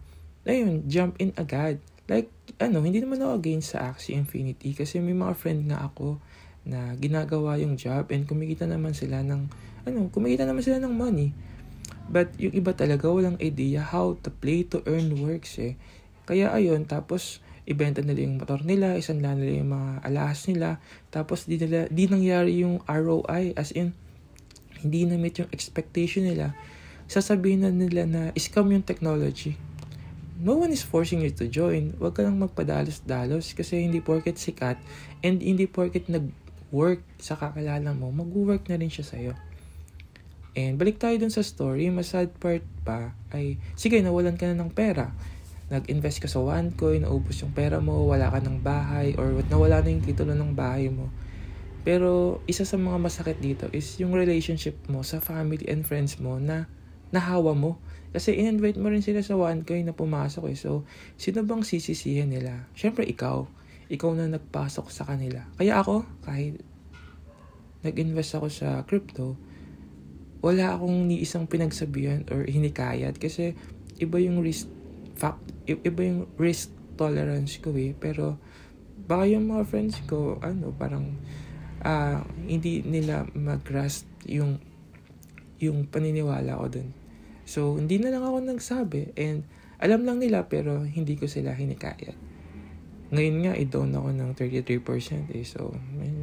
ayun, 0.43 0.89
jump 0.89 1.17
in 1.21 1.31
agad. 1.37 1.77
Like, 2.09 2.29
ano, 2.57 2.81
hindi 2.81 2.99
naman 2.99 3.21
ako 3.21 3.39
against 3.39 3.77
sa 3.77 3.93
Axie 3.93 4.17
Infinity 4.17 4.73
kasi 4.73 4.99
may 4.99 5.13
mga 5.15 5.37
friend 5.37 5.69
nga 5.69 5.85
ako 5.85 6.17
na 6.65 6.97
ginagawa 6.97 7.61
yung 7.61 7.77
job 7.77 8.09
and 8.09 8.25
kumikita 8.25 8.65
naman 8.65 8.97
sila 8.97 9.21
ng, 9.21 9.47
ano, 9.85 10.09
kumikita 10.09 10.49
naman 10.49 10.65
sila 10.65 10.81
ng 10.81 10.93
money. 10.93 11.31
But 12.09 12.35
yung 12.41 12.57
iba 12.57 12.75
talaga 12.75 13.07
walang 13.07 13.39
idea 13.39 13.85
how 13.85 14.17
to 14.25 14.29
play 14.33 14.65
to 14.67 14.83
earn 14.89 15.13
works 15.23 15.55
eh. 15.61 15.79
Kaya 16.27 16.51
ayun, 16.51 16.89
tapos 16.89 17.39
ibenta 17.63 18.03
nila 18.03 18.27
yung 18.27 18.35
motor 18.39 18.61
nila, 18.67 18.99
isan 18.99 19.23
nila 19.23 19.39
yung 19.39 19.71
mga 19.71 19.89
alahas 20.03 20.43
nila, 20.51 20.83
tapos 21.09 21.47
di, 21.47 21.55
nila, 21.55 21.87
di 21.87 22.11
nangyari 22.11 22.59
yung 22.59 22.83
ROI, 22.83 23.55
as 23.55 23.71
in, 23.71 23.95
hindi 24.83 25.07
na 25.07 25.15
meet 25.15 25.39
yung 25.39 25.51
expectation 25.55 26.27
nila, 26.27 26.51
sasabihin 27.07 27.63
na 27.63 27.71
nila 27.71 28.03
na 28.03 28.21
scam 28.35 28.67
yung 28.67 28.83
technology. 28.83 29.55
No 30.43 30.59
one 30.59 30.75
is 30.75 30.83
forcing 30.83 31.23
you 31.23 31.31
to 31.31 31.47
join. 31.47 31.95
Huwag 31.95 32.19
ka 32.19 32.27
lang 32.27 32.35
magpadalos-dalos 32.35 33.55
kasi 33.55 33.79
hindi 33.79 34.03
porket 34.03 34.35
sikat 34.35 34.75
and 35.23 35.39
hindi 35.39 35.71
porket 35.71 36.11
nag-work 36.11 36.99
sa 37.15 37.39
kakilala 37.39 37.95
mo, 37.95 38.11
mag-work 38.11 38.67
na 38.67 38.75
rin 38.75 38.91
siya 38.91 39.07
sa'yo. 39.07 39.33
And 40.53 40.75
balik 40.75 40.99
tayo 40.99 41.15
dun 41.15 41.31
sa 41.31 41.41
story, 41.41 41.87
mas 41.95 42.11
sad 42.11 42.35
part 42.43 42.61
pa 42.83 43.15
ay, 43.31 43.55
sige, 43.79 44.03
nawalan 44.03 44.35
ka 44.35 44.51
na 44.51 44.59
ng 44.59 44.69
pera 44.75 45.15
nag-invest 45.71 46.19
ka 46.19 46.27
sa 46.27 46.43
OneCoin, 46.43 47.07
naubos 47.07 47.39
yung 47.39 47.55
pera 47.55 47.79
mo, 47.79 48.03
wala 48.07 48.27
ka 48.27 48.39
ng 48.43 48.59
bahay, 48.59 49.15
or 49.15 49.39
nawala 49.47 49.79
na 49.79 49.89
yung 49.93 50.03
titulo 50.03 50.35
ng 50.35 50.51
bahay 50.51 50.91
mo. 50.91 51.07
Pero 51.83 52.39
isa 52.47 52.63
sa 52.63 52.79
mga 52.79 52.95
masakit 52.99 53.39
dito 53.43 53.67
is 53.75 53.99
yung 53.99 54.15
relationship 54.15 54.75
mo 54.87 55.03
sa 55.03 55.19
family 55.19 55.67
and 55.67 55.83
friends 55.83 56.15
mo 56.19 56.39
na 56.39 56.67
nahawa 57.11 57.51
mo. 57.51 57.79
Kasi 58.15 58.35
in-invite 58.35 58.79
mo 58.79 58.87
rin 58.87 59.03
sila 59.03 59.19
sa 59.19 59.35
OneCoin 59.35 59.87
na 59.87 59.95
pumasok 59.95 60.47
eh. 60.51 60.57
So, 60.57 60.87
sino 61.19 61.43
bang 61.43 61.65
sisisihin 61.65 62.31
nila? 62.31 62.67
Siyempre, 62.75 63.03
ikaw. 63.03 63.47
Ikaw 63.91 64.09
na 64.15 64.31
nagpasok 64.31 64.87
sa 64.89 65.03
kanila. 65.03 65.43
Kaya 65.59 65.83
ako, 65.83 66.07
kahit 66.23 66.63
nag-invest 67.83 68.39
ako 68.39 68.47
sa 68.47 68.87
crypto, 68.87 69.35
wala 70.39 70.75
akong 70.75 71.07
ni 71.07 71.23
isang 71.23 71.47
pinagsabihan 71.47 72.27
or 72.27 72.43
hinikayat 72.43 73.15
kasi 73.15 73.55
iba 73.99 74.19
yung 74.19 74.43
risk 74.43 74.67
fact, 75.15 75.41
iba 75.65 76.01
yung 76.03 76.29
risk 76.37 76.73
tolerance 76.95 77.57
ko 77.59 77.73
eh. 77.73 77.93
Pero, 77.97 78.37
baka 79.07 79.27
yung 79.29 79.49
mga 79.49 79.63
friends 79.67 80.01
ko, 80.05 80.37
ano, 80.39 80.71
parang, 80.75 81.17
uh, 81.83 82.21
hindi 82.45 82.81
nila 82.85 83.27
mag-grasp 83.35 84.07
yung, 84.25 84.59
yung 85.59 85.87
paniniwala 85.87 86.59
ko 86.59 86.65
dun. 86.69 86.89
So, 87.43 87.75
hindi 87.75 87.99
na 87.99 88.13
lang 88.15 88.23
ako 88.23 88.37
nagsabi. 88.43 89.15
And, 89.19 89.43
alam 89.83 90.07
lang 90.07 90.23
nila, 90.23 90.47
pero 90.47 90.87
hindi 90.87 91.19
ko 91.19 91.27
sila 91.27 91.51
hinikayat. 91.51 92.15
Ngayon 93.13 93.37
nga, 93.45 93.53
i-down 93.53 93.93
ako 93.93 94.09
ng 94.15 94.31
33% 94.33 95.37
eh. 95.37 95.45
So, 95.45 95.75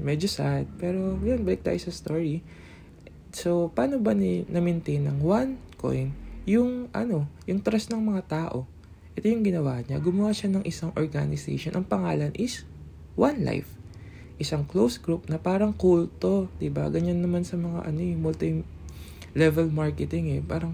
medyo 0.02 0.26
sad. 0.26 0.66
Pero, 0.80 1.20
yun, 1.22 1.46
balik 1.46 1.62
tayo 1.62 1.78
sa 1.78 1.92
story. 1.92 2.42
So, 3.30 3.70
paano 3.70 4.02
ba 4.02 4.10
ni 4.10 4.42
na-maintain 4.50 5.06
ng 5.06 5.22
one 5.22 5.54
coin 5.78 6.10
yung, 6.48 6.90
ano, 6.90 7.30
yung 7.46 7.62
trust 7.62 7.94
ng 7.94 8.02
mga 8.02 8.22
tao? 8.26 8.66
Ito 9.20 9.28
yung 9.28 9.44
ginawa 9.44 9.84
niya. 9.84 10.00
Gumawa 10.00 10.32
siya 10.32 10.48
ng 10.48 10.64
isang 10.64 10.96
organization. 10.96 11.76
Ang 11.76 11.84
pangalan 11.84 12.32
is 12.40 12.64
One 13.20 13.44
Life. 13.44 13.68
Isang 14.40 14.64
close 14.64 14.96
group 14.96 15.28
na 15.28 15.36
parang 15.36 15.76
kulto. 15.76 16.48
ba? 16.72 16.88
Ganyan 16.88 17.20
naman 17.20 17.44
sa 17.44 17.60
mga 17.60 17.84
ano, 17.84 18.00
yung 18.00 18.24
multi-level 18.24 19.68
marketing 19.68 20.32
eh. 20.32 20.40
Parang 20.40 20.72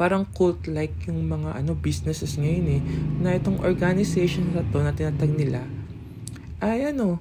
parang 0.00 0.24
cult-like 0.24 1.12
yung 1.12 1.28
mga 1.28 1.60
ano 1.60 1.76
businesses 1.76 2.40
ngayon 2.40 2.80
eh. 2.80 2.82
Na 3.20 3.36
itong 3.36 3.60
organization 3.68 4.56
na 4.56 4.64
to 4.64 4.80
na 4.80 4.96
tinatag 4.96 5.36
nila 5.36 5.68
ay 6.64 6.88
ano, 6.88 7.20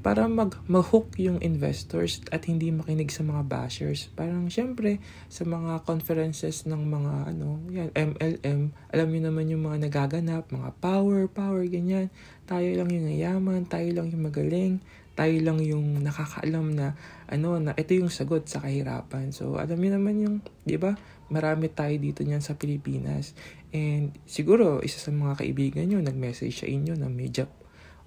para 0.00 0.24
mag 0.24 0.56
mag-hook 0.64 1.12
yung 1.20 1.36
investors 1.44 2.24
at 2.32 2.48
hindi 2.48 2.72
makinig 2.72 3.12
sa 3.12 3.20
mga 3.20 3.44
bashers. 3.44 4.08
Parang 4.16 4.48
syempre 4.48 4.96
sa 5.28 5.44
mga 5.44 5.84
conferences 5.84 6.64
ng 6.64 6.80
mga 6.88 7.12
ano, 7.36 7.60
yan 7.68 7.92
MLM, 7.92 8.72
alam 8.88 9.06
niyo 9.12 9.20
naman 9.28 9.52
yung 9.52 9.62
mga 9.68 9.88
nagaganap, 9.88 10.48
mga 10.48 10.70
power, 10.80 11.28
power 11.28 11.60
ganyan. 11.68 12.08
Tayo 12.48 12.64
lang 12.80 12.88
yung 12.88 13.12
yaman, 13.12 13.68
tayo 13.68 13.92
lang 13.92 14.08
yung 14.08 14.24
magaling, 14.24 14.74
tayo 15.12 15.36
lang 15.44 15.60
yung 15.60 16.00
nakakaalam 16.00 16.66
na 16.72 16.96
ano 17.28 17.60
na 17.60 17.76
ito 17.76 17.92
yung 17.92 18.08
sagot 18.08 18.48
sa 18.48 18.64
kahirapan. 18.64 19.36
So 19.36 19.60
alam 19.60 19.76
niyo 19.76 20.00
naman 20.00 20.16
yung, 20.16 20.36
'di 20.64 20.80
ba? 20.80 20.96
Marami 21.28 21.68
tayo 21.68 21.92
dito 22.00 22.24
niyan 22.24 22.40
sa 22.40 22.56
Pilipinas. 22.56 23.36
And 23.70 24.16
siguro 24.24 24.80
isa 24.80 24.96
sa 24.96 25.12
mga 25.12 25.44
kaibigan 25.44 25.84
niyo 25.86 26.00
nag-message 26.00 26.64
sa 26.64 26.66
inyo 26.66 26.96
na 26.96 27.12
may 27.12 27.28
job 27.28 27.52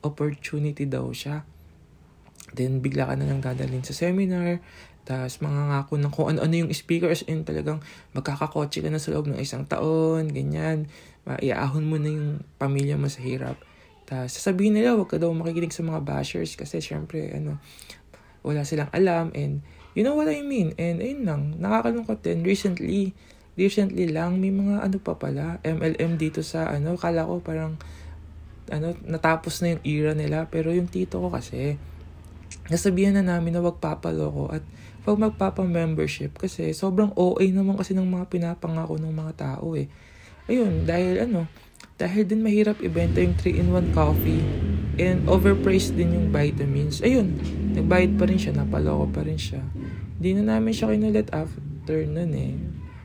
opportunity 0.03 0.83
daw 0.83 1.07
siya 1.15 1.47
Then, 2.53 2.79
bigla 2.79 3.09
ka 3.09 3.13
na 3.17 3.25
lang 3.25 3.41
dadalhin 3.41 3.81
sa 3.81 3.97
seminar. 3.97 4.61
Tapos, 5.03 5.41
mangangako 5.43 5.99
ng 5.99 6.11
kung 6.13 6.27
ano-ano 6.31 6.55
yung 6.55 6.71
speakers 6.71 7.27
and 7.27 7.43
talagang 7.43 7.83
magkakakotse 8.15 8.79
ka 8.79 8.87
na 8.87 9.01
sa 9.01 9.11
loob 9.11 9.27
ng 9.27 9.41
isang 9.41 9.67
taon, 9.67 10.31
ganyan. 10.31 10.87
Iaahon 11.27 11.83
mo 11.83 11.99
na 11.99 12.09
yung 12.13 12.29
pamilya 12.55 12.95
mo 12.95 13.11
sa 13.11 13.19
hirap. 13.19 13.59
Tapos, 14.07 14.37
sasabihin 14.37 14.79
nila, 14.79 14.95
huwag 14.95 15.11
ka 15.11 15.19
daw 15.19 15.31
makikinig 15.35 15.75
sa 15.75 15.83
mga 15.83 16.03
bashers 16.03 16.55
kasi 16.55 16.79
syempre, 16.79 17.31
ano, 17.35 17.59
wala 18.43 18.67
silang 18.67 18.91
alam 18.91 19.31
and 19.31 19.63
you 19.95 20.03
know 20.03 20.19
what 20.19 20.27
I 20.27 20.43
mean? 20.43 20.75
And 20.75 20.99
ayun 20.99 21.23
lang, 21.23 21.41
nakakalungkot 21.63 22.19
din. 22.23 22.43
Recently, 22.43 23.15
recently 23.55 24.11
lang, 24.11 24.43
may 24.43 24.51
mga 24.51 24.83
ano 24.83 24.97
pa 24.99 25.15
pala, 25.15 25.63
MLM 25.63 26.19
dito 26.19 26.43
sa 26.43 26.67
ano, 26.67 26.99
kala 26.99 27.23
ko 27.23 27.39
parang, 27.39 27.79
ano, 28.67 28.95
natapos 29.07 29.63
na 29.63 29.75
yung 29.75 29.83
era 29.83 30.11
nila. 30.11 30.51
Pero 30.51 30.75
yung 30.75 30.91
tito 30.91 31.23
ko 31.23 31.31
kasi, 31.31 31.79
nasabihan 32.71 33.15
na 33.19 33.23
namin 33.25 33.55
na 33.55 33.61
wag 33.63 33.81
papaloko 33.83 34.51
at 34.51 34.63
wag 35.03 35.19
magpapa-membership 35.19 36.39
kasi 36.39 36.71
sobrang 36.71 37.11
OA 37.19 37.51
naman 37.51 37.75
kasi 37.75 37.91
ng 37.91 38.07
mga 38.07 38.31
pinapangako 38.31 38.95
ng 38.99 39.11
mga 39.11 39.33
tao 39.35 39.75
eh. 39.75 39.91
Ayun, 40.47 40.87
dahil 40.87 41.27
ano, 41.27 41.47
dahil 41.99 42.23
din 42.27 42.43
mahirap 42.43 42.79
ibenta 42.79 43.19
yung 43.19 43.35
3-in-1 43.35 43.91
coffee 43.91 44.43
and 44.99 45.27
overpriced 45.27 45.95
din 45.95 46.15
yung 46.15 46.27
vitamins. 46.31 47.03
Ayun, 47.03 47.35
nagbayad 47.75 48.15
pa 48.15 48.27
rin 48.27 48.39
siya, 48.39 48.55
napaloko 48.55 49.11
pa 49.11 49.27
rin 49.27 49.39
siya. 49.39 49.63
Hindi 50.19 50.39
na 50.39 50.55
namin 50.55 50.71
siya 50.71 50.91
kinulit 50.91 51.29
after 51.35 51.99
nun 52.07 52.31
eh. 52.31 52.55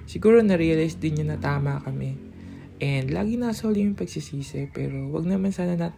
Siguro 0.08 0.40
na-realize 0.40 0.96
din 0.96 1.20
niya 1.20 1.34
na 1.34 1.38
tama 1.38 1.82
kami. 1.82 2.16
And 2.78 3.10
lagi 3.10 3.34
nasa 3.34 3.66
huli 3.66 3.82
yung 3.82 3.98
pagsisisi 3.98 4.70
pero 4.70 5.10
wag 5.10 5.26
naman 5.26 5.50
sana 5.50 5.74
nat 5.74 5.94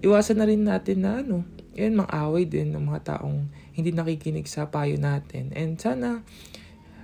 iwasan 0.00 0.40
na 0.40 0.48
rin 0.48 0.64
natin 0.64 1.04
na 1.04 1.20
ano, 1.20 1.44
yun, 1.74 2.02
mang-away 2.02 2.46
din 2.46 2.74
ng 2.74 2.90
mga 2.90 3.16
taong 3.16 3.50
hindi 3.74 3.90
nakikinig 3.94 4.46
sa 4.50 4.68
payo 4.68 4.98
natin. 4.98 5.54
And 5.54 5.78
sana, 5.78 6.26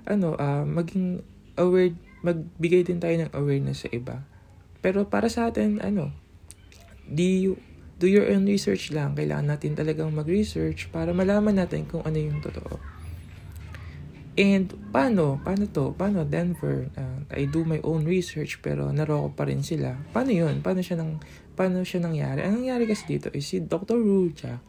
ano, 0.06 0.34
uh, 0.38 0.66
maging 0.66 1.22
aware, 1.58 1.94
magbigay 2.22 2.86
din 2.86 2.98
tayo 2.98 3.14
ng 3.16 3.32
awareness 3.32 3.86
sa 3.86 3.90
iba. 3.94 4.26
Pero 4.82 5.06
para 5.06 5.30
sa 5.30 5.50
atin, 5.50 5.82
ano, 5.82 6.10
di, 7.06 7.50
do 7.96 8.06
your 8.06 8.28
own 8.28 8.44
research 8.44 8.92
lang. 8.92 9.16
Kailangan 9.16 9.56
natin 9.56 9.72
talagang 9.78 10.12
mag-research 10.12 10.92
para 10.92 11.14
malaman 11.16 11.56
natin 11.56 11.88
kung 11.88 12.04
ano 12.04 12.18
yung 12.18 12.42
totoo. 12.42 12.76
And 14.36 14.68
paano? 14.92 15.40
Paano 15.40 15.64
to? 15.72 15.96
Paano 15.96 16.28
Denver? 16.28 16.92
Uh, 16.92 17.24
I 17.32 17.48
do 17.48 17.64
my 17.64 17.80
own 17.80 18.04
research 18.04 18.60
pero 18.60 18.92
naroko 18.92 19.32
pa 19.32 19.48
rin 19.48 19.64
sila. 19.64 19.96
Paano 20.12 20.28
yun? 20.28 20.60
Paano 20.60 20.84
siya, 20.84 21.00
nang, 21.00 21.24
paano 21.56 21.80
siya 21.80 22.04
nangyari? 22.04 22.44
Ang 22.44 22.60
nangyari 22.60 22.84
kasi 22.84 23.16
dito 23.16 23.32
is 23.32 23.48
si 23.48 23.64
Dr. 23.64 23.96
Ruja 23.96 24.60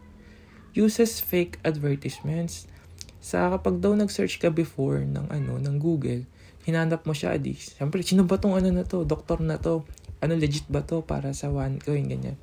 uses 0.77 1.17
fake 1.19 1.57
advertisements. 1.65 2.69
Sa 3.17 3.50
kapag 3.50 3.81
daw 3.81 3.97
nag-search 3.97 4.38
ka 4.38 4.53
before 4.53 5.01
ng 5.03 5.25
ano 5.33 5.57
ng 5.57 5.81
Google, 5.81 6.24
hinanap 6.69 7.03
mo 7.03 7.17
siya, 7.17 7.36
adi. 7.36 7.57
Siyempre, 7.57 8.05
sino 8.05 8.24
ba 8.24 8.38
tong 8.38 8.53
ano 8.53 8.69
na 8.69 8.86
to? 8.86 9.01
Doktor 9.03 9.41
na 9.41 9.57
to? 9.57 9.83
Ano 10.21 10.38
legit 10.38 10.69
ba 10.69 10.86
to 10.86 11.01
para 11.01 11.33
sa 11.33 11.50
one 11.50 11.81
coin, 11.81 12.05
ganyan. 12.05 12.38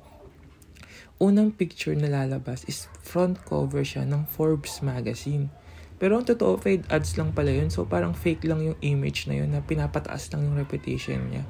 Unang 1.15 1.55
picture 1.55 1.95
na 1.95 2.11
lalabas 2.11 2.67
is 2.67 2.91
front 2.99 3.39
cover 3.47 3.87
siya 3.87 4.03
ng 4.03 4.27
Forbes 4.27 4.83
magazine 4.83 5.47
pero 5.95 6.19
ang 6.19 6.27
totoo, 6.27 6.59
paid 6.59 6.83
ads 6.91 7.15
lang 7.15 7.31
pala 7.31 7.55
yun. 7.55 7.71
So 7.71 7.87
parang 7.87 8.11
fake 8.11 8.43
lang 8.51 8.59
yung 8.59 8.77
image 8.83 9.31
na 9.31 9.39
yun 9.39 9.55
na 9.55 9.63
pinapataas 9.63 10.27
lang 10.35 10.43
yung 10.43 10.59
reputation 10.59 11.31
niya. 11.31 11.47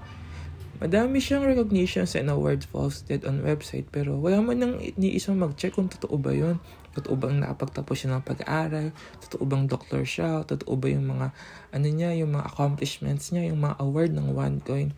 Madami 0.75 1.23
siyang 1.23 1.47
recognitions 1.47 2.19
and 2.19 2.27
awards 2.27 2.67
posted 2.67 3.23
on 3.23 3.39
website 3.47 3.87
pero 3.95 4.19
wala 4.19 4.43
man 4.43 4.59
nang 4.59 4.75
ni 4.99 5.15
isang 5.15 5.39
mag-check 5.39 5.71
kung 5.71 5.87
totoo 5.87 6.19
ba 6.19 6.35
yun. 6.35 6.59
Totoo 6.91 7.15
bang 7.15 7.39
nakapagtapos 7.39 7.95
siya 7.95 8.19
ng 8.19 8.27
pag-aaral? 8.27 8.91
Totoo 9.23 9.43
bang 9.47 9.65
doctor 9.71 10.03
siya? 10.03 10.43
Totoo 10.43 10.75
ba 10.75 10.87
yung 10.91 11.07
mga 11.09 11.27
ano 11.71 11.87
niya, 11.87 12.11
yung 12.19 12.35
mga 12.35 12.45
accomplishments 12.51 13.31
niya, 13.31 13.49
yung 13.49 13.63
mga 13.63 13.75
award 13.81 14.11
ng 14.13 14.35
OneCoin? 14.35 14.91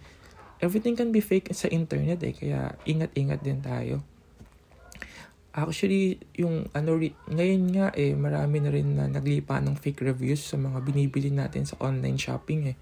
Everything 0.57 0.97
can 0.97 1.13
be 1.13 1.21
fake 1.21 1.53
sa 1.53 1.69
internet 1.69 2.25
eh, 2.25 2.33
kaya 2.33 2.73
ingat-ingat 2.89 3.45
din 3.45 3.61
tayo. 3.61 4.01
Actually, 5.57 6.21
yung 6.37 6.69
ano, 6.77 7.01
ngayon 7.33 7.63
nga 7.73 7.89
eh, 7.97 8.13
marami 8.13 8.61
na 8.61 8.69
rin 8.69 8.93
na 8.93 9.09
naglipa 9.09 9.57
ng 9.57 9.73
fake 9.73 10.05
reviews 10.05 10.45
sa 10.45 10.53
mga 10.53 10.85
binibili 10.85 11.33
natin 11.33 11.65
sa 11.65 11.81
online 11.81 12.21
shopping 12.21 12.69
eh. 12.69 12.77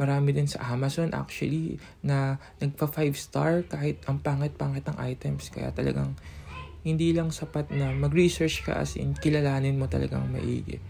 Marami 0.00 0.32
din 0.32 0.48
sa 0.48 0.64
Amazon 0.64 1.12
actually 1.12 1.76
na 2.00 2.40
nagpa 2.56 2.88
5 2.88 3.12
star 3.20 3.68
kahit 3.68 4.00
ang 4.08 4.24
pangit-pangit 4.24 4.88
ng 4.88 4.96
items. 4.96 5.52
Kaya 5.52 5.76
talagang 5.76 6.16
hindi 6.88 7.12
lang 7.12 7.28
sapat 7.28 7.68
na 7.76 7.92
mag-research 7.92 8.64
ka 8.64 8.80
as 8.80 8.96
in 8.96 9.12
kilalanin 9.12 9.76
mo 9.76 9.84
talagang 9.84 10.24
maigi. 10.32 10.80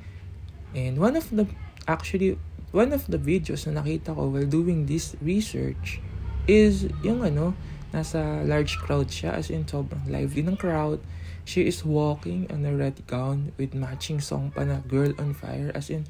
And 0.78 0.94
one 0.94 1.18
of 1.18 1.26
the 1.34 1.50
actually, 1.90 2.38
one 2.70 2.94
of 2.94 3.02
the 3.10 3.18
videos 3.18 3.66
na 3.66 3.82
nakita 3.82 4.14
ko 4.14 4.30
while 4.30 4.46
doing 4.46 4.86
this 4.86 5.18
research 5.18 5.98
is 6.46 6.86
yung 7.02 7.26
ano, 7.26 7.58
nasa 7.90 8.46
large 8.46 8.78
crowd 8.78 9.10
siya 9.10 9.34
as 9.34 9.50
in 9.50 9.66
sobrang 9.66 10.06
lively 10.06 10.46
ng 10.46 10.54
crowd. 10.54 11.02
She 11.46 11.70
is 11.70 11.86
walking 11.86 12.50
on 12.50 12.66
a 12.66 12.74
red 12.74 13.06
gown 13.06 13.54
with 13.54 13.70
matching 13.70 14.18
song 14.18 14.50
pa 14.50 14.66
na 14.66 14.82
Girl 14.82 15.14
on 15.14 15.30
Fire 15.30 15.70
as 15.78 15.94
in 15.94 16.02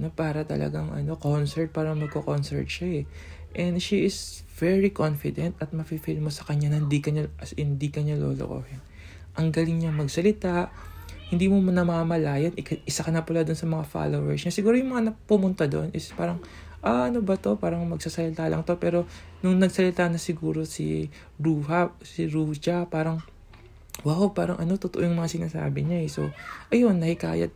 ano 0.00 0.08
para 0.08 0.42
talagang 0.48 0.88
ano 0.88 1.20
concert 1.20 1.68
para 1.68 1.92
magko-concert 1.92 2.64
siya 2.64 3.04
eh. 3.04 3.06
And 3.54 3.78
she 3.78 4.08
is 4.08 4.42
very 4.56 4.88
confident 4.90 5.60
at 5.60 5.70
mafe-feel 5.76 6.18
mo 6.18 6.32
sa 6.32 6.48
kanya 6.48 6.72
na 6.72 6.80
hindi 6.80 6.98
kanya 7.04 7.28
as 7.38 7.52
in 7.54 7.76
hindi 7.76 7.92
kanya 7.92 8.16
lolokohin. 8.16 8.80
Ang 9.36 9.52
galing 9.52 9.84
niya 9.84 9.92
magsalita, 9.92 10.72
hindi 11.28 11.46
mo 11.52 11.60
namamalayan, 11.60 12.56
isa 12.88 13.04
ka 13.04 13.12
na 13.12 13.22
pala 13.26 13.44
dun 13.44 13.58
sa 13.58 13.68
mga 13.68 13.84
followers 13.84 14.42
niya. 14.42 14.54
Siguro 14.54 14.80
yung 14.80 14.96
mga 14.96 15.12
pumunta 15.28 15.68
doon 15.68 15.92
is 15.92 16.08
parang, 16.16 16.40
ah, 16.80 17.12
ano 17.12 17.20
ba 17.20 17.36
to? 17.36 17.60
Parang 17.60 17.84
magsasalita 17.84 18.48
lang 18.48 18.64
to. 18.64 18.80
Pero 18.80 19.04
nung 19.44 19.60
nagsalita 19.60 20.08
na 20.08 20.16
siguro 20.16 20.62
si 20.64 21.12
Ruha, 21.36 21.92
si 22.00 22.30
Ruja, 22.30 22.86
parang, 22.86 23.22
wow, 24.02 24.34
parang 24.34 24.58
ano, 24.58 24.74
totoo 24.74 25.06
yung 25.06 25.14
mga 25.14 25.30
sinasabi 25.30 25.86
niya 25.86 26.02
eh. 26.02 26.10
So, 26.10 26.34
ayun, 26.74 26.98
nahikayat 26.98 27.54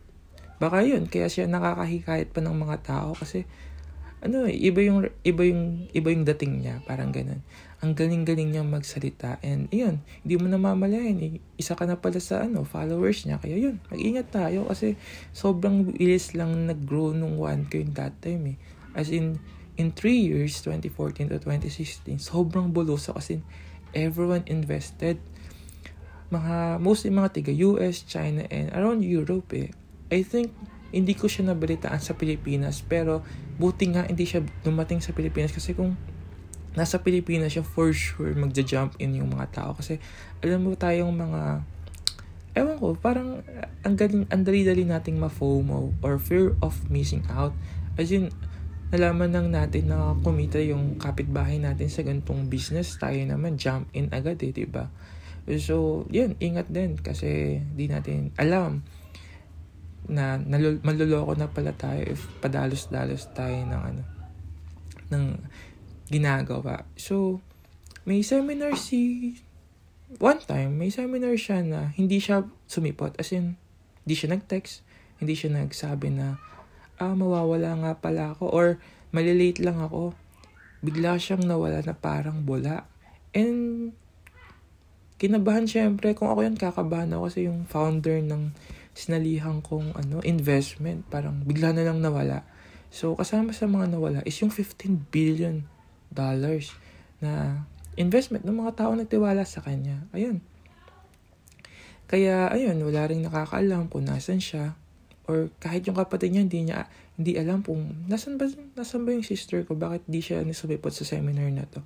Baka 0.59 0.83
yun, 0.83 1.07
kaya 1.07 1.31
siya 1.31 1.47
nakakahikayat 1.47 2.35
pa 2.35 2.43
ng 2.43 2.51
mga 2.51 2.77
tao 2.83 3.15
kasi 3.15 3.47
ano 4.19 4.43
eh, 4.43 4.59
iba 4.59 4.83
yung, 4.83 5.07
iba 5.23 5.47
yung, 5.47 5.87
iba 5.95 6.11
yung 6.11 6.27
dating 6.27 6.59
niya, 6.59 6.83
parang 6.83 7.15
ganun. 7.15 7.39
Ang 7.79 7.95
galing-galing 7.95 8.51
niya 8.51 8.67
magsalita 8.67 9.39
and 9.39 9.71
yun, 9.71 10.03
hindi 10.27 10.35
mo 10.35 10.51
namamalayan 10.51 11.15
eh. 11.23 11.39
Isa 11.55 11.79
ka 11.79 11.87
na 11.87 11.95
pala 11.95 12.19
sa 12.19 12.43
ano, 12.43 12.67
followers 12.67 13.23
niya. 13.23 13.39
Kaya 13.39 13.55
yun, 13.55 13.79
mag-ingat 13.87 14.35
tayo 14.35 14.67
kasi 14.67 14.99
sobrang 15.31 15.95
bilis 15.95 16.35
lang 16.35 16.67
nag-grow 16.67 17.15
nung 17.15 17.39
1K 17.39 17.79
yung 17.79 17.95
that 17.95 18.19
time 18.19 18.43
eh. 18.51 18.57
As 18.91 19.07
in, 19.07 19.39
in 19.79 19.95
3 19.95 20.11
years, 20.11 20.59
2014 20.67 21.31
to 21.31 21.39
2016, 21.39 22.19
sobrang 22.19 22.75
buloso 22.75 23.15
kasi 23.15 23.39
everyone 23.95 24.43
invested. 24.51 25.23
Mga, 26.29 26.77
mostly 26.77 27.09
mga 27.09 27.29
tiga 27.33 27.51
US, 27.65 28.05
China, 28.05 28.45
and 28.53 28.69
around 28.73 29.01
Europe 29.01 29.49
eh. 29.57 29.73
I 30.09 30.25
think 30.25 30.53
hindi 30.89 31.13
ko 31.13 31.29
siya 31.29 31.53
nabalitaan 31.53 32.01
sa 32.01 32.17
Pilipinas 32.17 32.81
pero 32.81 33.21
buti 33.61 33.93
nga 33.93 34.09
hindi 34.09 34.25
siya 34.25 34.41
dumating 34.65 35.05
sa 35.05 35.13
Pilipinas 35.13 35.53
kasi 35.53 35.77
kung 35.77 35.93
nasa 36.73 37.01
Pilipinas 37.01 37.53
siya 37.53 37.65
for 37.65 37.93
sure 37.93 38.33
magja-jump 38.33 38.97
in 38.97 39.17
yung 39.17 39.29
mga 39.33 39.53
tao 39.53 39.71
kasi 39.77 40.01
alam 40.41 40.65
mo 40.65 40.73
tayong 40.73 41.13
mga 41.13 41.41
ewan 42.57 42.77
ko 42.81 42.97
parang 42.97 43.45
ang 43.85 43.95
galing 43.97 44.25
ang 44.33 44.41
dali-dali 44.41 44.85
nating 44.85 45.21
ma-FOMO 45.21 46.01
or 46.01 46.17
fear 46.17 46.57
of 46.65 46.73
missing 46.89 47.21
out 47.29 47.53
as 47.97 48.09
in 48.09 48.33
nalaman 48.89 49.29
lang 49.29 49.53
natin 49.53 49.93
na 49.93 50.17
kumita 50.25 50.57
yung 50.57 50.97
kapitbahay 50.97 51.61
natin 51.61 51.85
sa 51.93 52.01
gantong 52.01 52.49
business 52.49 52.97
tayo 52.97 53.21
naman 53.21 53.61
jump 53.61 53.85
in 53.93 54.09
agad 54.09 54.41
eh, 54.41 54.49
'di 54.49 54.65
ba? 54.65 54.89
So, 55.57 56.05
yun, 56.13 56.37
ingat 56.37 56.69
din 56.69 56.93
kasi 57.01 57.57
di 57.73 57.89
natin 57.89 58.29
alam 58.37 58.85
na 60.05 60.37
nalul- 60.37 60.81
maluloko 60.85 61.33
na 61.33 61.49
pala 61.49 61.73
tayo 61.73 62.05
if 62.05 62.29
padalos-dalos 62.41 63.29
tayo 63.33 63.57
ng 63.65 63.81
ano 63.81 64.03
ng 65.09 65.25
ginagawa. 66.09 66.85
So, 66.97 67.41
may 68.05 68.21
seminar 68.21 68.77
si 68.77 69.33
one 70.17 70.41
time, 70.41 70.77
may 70.77 70.89
seminar 70.89 71.37
siya 71.37 71.61
na 71.61 71.93
hindi 71.93 72.17
siya 72.17 72.45
sumipot. 72.65 73.13
As 73.21 73.29
in, 73.29 73.57
hindi 74.05 74.15
siya 74.17 74.33
nag-text, 74.33 74.81
hindi 75.21 75.37
siya 75.37 75.53
nagsabi 75.53 76.09
na, 76.09 76.41
ah, 76.97 77.13
mawawala 77.13 77.77
nga 77.85 77.91
pala 78.01 78.33
ako 78.33 78.49
or 78.49 78.67
malilate 79.13 79.61
lang 79.61 79.77
ako. 79.77 80.17
Bigla 80.81 81.21
siyang 81.21 81.45
nawala 81.45 81.85
na 81.85 81.93
parang 81.93 82.41
bula. 82.41 82.89
And, 83.37 83.93
kinabahan 85.19 85.67
syempre, 85.67 86.15
kung 86.15 86.31
ako 86.31 86.47
yan, 86.47 86.55
kakabahan 86.55 87.11
ako 87.11 87.27
kasi 87.27 87.51
yung 87.51 87.67
founder 87.67 88.23
ng 88.23 88.55
sinalihan 88.95 89.59
kong 89.59 89.91
ano, 89.93 90.23
investment, 90.23 91.03
parang 91.11 91.43
bigla 91.43 91.75
na 91.75 91.83
lang 91.83 91.99
nawala. 91.99 92.47
So, 92.89 93.13
kasama 93.13 93.53
sa 93.53 93.67
mga 93.69 93.91
nawala 93.91 94.19
is 94.25 94.39
yung 94.41 94.49
15 94.49 95.11
billion 95.13 95.67
dollars 96.09 96.73
na 97.21 97.63
investment 97.99 98.47
ng 98.47 98.55
mga 98.55 98.79
tao 98.79 98.91
nagtiwala 98.95 99.43
sa 99.43 99.61
kanya. 99.61 100.07
Ayun. 100.15 100.41
Kaya, 102.09 102.49
ayun, 102.49 102.81
wala 102.81 103.05
rin 103.05 103.21
nakakaalam 103.21 103.91
kung 103.91 104.09
nasan 104.09 104.41
siya. 104.41 104.73
Or 105.29 105.53
kahit 105.61 105.85
yung 105.85 105.99
kapatid 105.99 106.33
niya, 106.33 106.41
hindi 106.41 106.59
niya, 106.65 106.89
hindi 107.19 107.37
alam 107.37 107.61
kung 107.61 108.09
nasan 108.09 108.41
ba, 108.41 108.49
nasan 108.73 109.05
ba 109.05 109.13
yung 109.13 109.27
sister 109.27 109.61
ko, 109.61 109.77
bakit 109.77 110.01
di 110.09 110.23
siya 110.23 110.41
nisumipot 110.41 110.89
sa 110.89 111.05
seminar 111.05 111.53
na 111.53 111.69
to. 111.69 111.85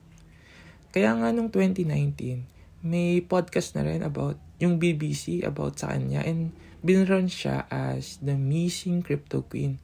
Kaya 0.95 1.11
nga 1.19 1.35
nung 1.35 1.51
2019, 1.51 2.53
may 2.83 3.23
podcast 3.23 3.79
na 3.79 3.87
rin 3.87 4.03
about 4.03 4.35
yung 4.59 4.75
BBC 4.75 5.41
about 5.47 5.79
sa 5.79 5.95
kanya 5.95 6.21
and 6.27 6.51
binron 6.83 7.31
siya 7.31 7.63
as 7.71 8.19
the 8.19 8.35
missing 8.35 8.99
crypto 8.99 9.47
queen. 9.47 9.79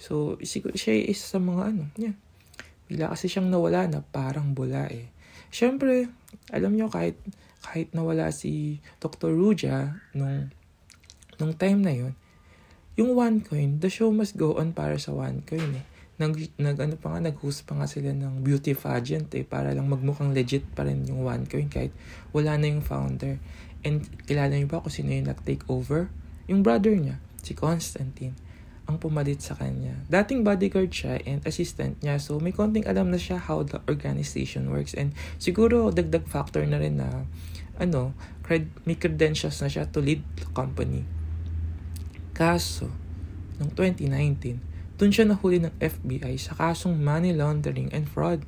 So, 0.00 0.40
siguro 0.40 0.74
siya 0.74 0.96
is 0.96 1.20
sa 1.20 1.36
mga 1.36 1.62
ano, 1.76 1.84
yeah. 2.00 2.16
Bigla 2.88 3.12
kasi 3.12 3.28
siyang 3.28 3.52
nawala 3.52 3.84
na 3.84 4.00
parang 4.00 4.56
bula 4.56 4.88
eh. 4.88 5.12
Siyempre, 5.52 6.08
alam 6.48 6.72
nyo 6.72 6.88
kahit, 6.88 7.20
kahit 7.60 7.92
nawala 7.92 8.32
si 8.32 8.80
Dr. 8.96 9.36
Ruja 9.36 10.00
nung, 10.16 10.48
nung 11.36 11.52
time 11.52 11.80
na 11.84 11.92
yon 11.92 12.16
yung 12.98 13.14
OneCoin, 13.14 13.78
the 13.78 13.86
show 13.86 14.10
must 14.10 14.34
go 14.34 14.58
on 14.58 14.74
para 14.74 14.98
sa 14.98 15.14
OneCoin 15.14 15.78
eh. 15.78 15.86
Nag, 16.18 16.34
nag 16.58 16.74
ano 16.82 16.98
pa 16.98 17.14
nga, 17.14 17.30
nag-host 17.30 17.62
pa 17.62 17.78
nga 17.78 17.86
sila 17.86 18.10
ng 18.10 18.42
beauty 18.42 18.74
pageant 18.74 19.30
eh, 19.38 19.46
para 19.46 19.70
lang 19.70 19.86
magmukhang 19.86 20.34
legit 20.34 20.66
pa 20.74 20.82
rin 20.82 21.06
yung 21.06 21.22
OneCoin 21.22 21.70
kahit 21.70 21.94
wala 22.34 22.58
na 22.58 22.66
yung 22.66 22.82
founder. 22.82 23.38
And 23.86 24.02
kilala 24.26 24.58
niyo 24.58 24.66
ba 24.66 24.82
kung 24.82 24.90
sino 24.90 25.14
yung 25.14 25.30
nag-take 25.30 25.62
over? 25.70 26.10
Yung 26.50 26.66
brother 26.66 26.90
niya, 26.90 27.22
si 27.38 27.54
Constantine, 27.54 28.34
ang 28.90 28.98
pumalit 28.98 29.38
sa 29.38 29.54
kanya. 29.54 29.94
Dating 30.10 30.42
bodyguard 30.42 30.90
siya 30.90 31.22
and 31.22 31.38
assistant 31.46 32.00
niya. 32.02 32.18
So, 32.18 32.42
may 32.42 32.50
konting 32.50 32.88
alam 32.88 33.14
na 33.14 33.20
siya 33.20 33.38
how 33.38 33.62
the 33.62 33.78
organization 33.86 34.74
works. 34.74 34.98
And 34.98 35.14
siguro, 35.38 35.94
dagdag 35.94 36.26
factor 36.26 36.66
na 36.66 36.82
rin 36.82 36.98
na, 36.98 37.28
ano, 37.78 38.16
cred- 38.42 38.74
may 38.88 38.98
credentials 38.98 39.62
na 39.62 39.70
siya 39.70 39.86
to 39.92 40.02
lead 40.02 40.24
the 40.40 40.50
company. 40.50 41.06
Kaso, 42.34 42.90
noong 43.60 43.70
2019, 43.76 44.67
dun 44.98 45.14
siya 45.14 45.30
nahuli 45.30 45.62
ng 45.62 45.78
FBI 45.78 46.34
sa 46.42 46.58
kasong 46.58 46.98
money 46.98 47.30
laundering 47.30 47.86
and 47.94 48.10
fraud. 48.10 48.42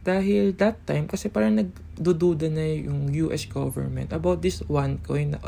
Dahil 0.00 0.56
that 0.56 0.80
time, 0.88 1.04
kasi 1.08 1.28
parang 1.28 1.60
nagdududa 1.60 2.48
na 2.48 2.64
yung 2.64 3.12
US 3.28 3.44
government 3.44 4.16
about 4.16 4.40
this 4.40 4.64
one 4.64 4.96
coin 5.04 5.36
na, 5.36 5.40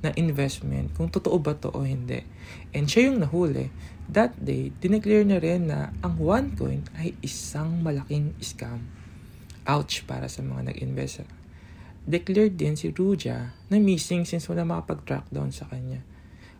na 0.00 0.10
investment, 0.16 0.92
kung 0.96 1.12
totoo 1.12 1.36
ba 1.36 1.52
to 1.52 1.68
o 1.68 1.84
hindi. 1.84 2.24
And 2.72 2.88
siya 2.88 3.12
yung 3.12 3.20
nahuli. 3.24 3.68
That 4.08 4.36
day, 4.40 4.72
dineclare 4.80 5.24
na 5.24 5.40
rin 5.40 5.68
na 5.68 5.92
ang 6.00 6.16
one 6.16 6.56
coin 6.56 6.84
ay 6.96 7.16
isang 7.24 7.84
malaking 7.84 8.36
scam. 8.40 8.88
Ouch 9.64 10.04
para 10.04 10.28
sa 10.28 10.44
mga 10.44 10.72
nag-invest. 10.72 11.24
Declared 12.04 12.60
din 12.60 12.76
si 12.76 12.92
Ruja 12.92 13.56
na 13.72 13.76
missing 13.80 14.28
since 14.28 14.44
wala 14.48 14.64
makapag-track 14.64 15.28
down 15.32 15.52
sa 15.52 15.64
kanya. 15.68 16.04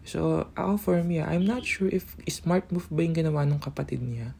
So, 0.04 0.52
ako 0.52 0.72
for 0.76 0.98
me, 1.00 1.24
I'm 1.24 1.48
not 1.48 1.64
sure 1.64 1.88
if 1.88 2.14
smart 2.28 2.68
move 2.68 2.88
ba 2.92 3.00
yung 3.00 3.16
ginawa 3.16 3.48
ng 3.48 3.60
kapatid 3.60 4.04
niya 4.04 4.36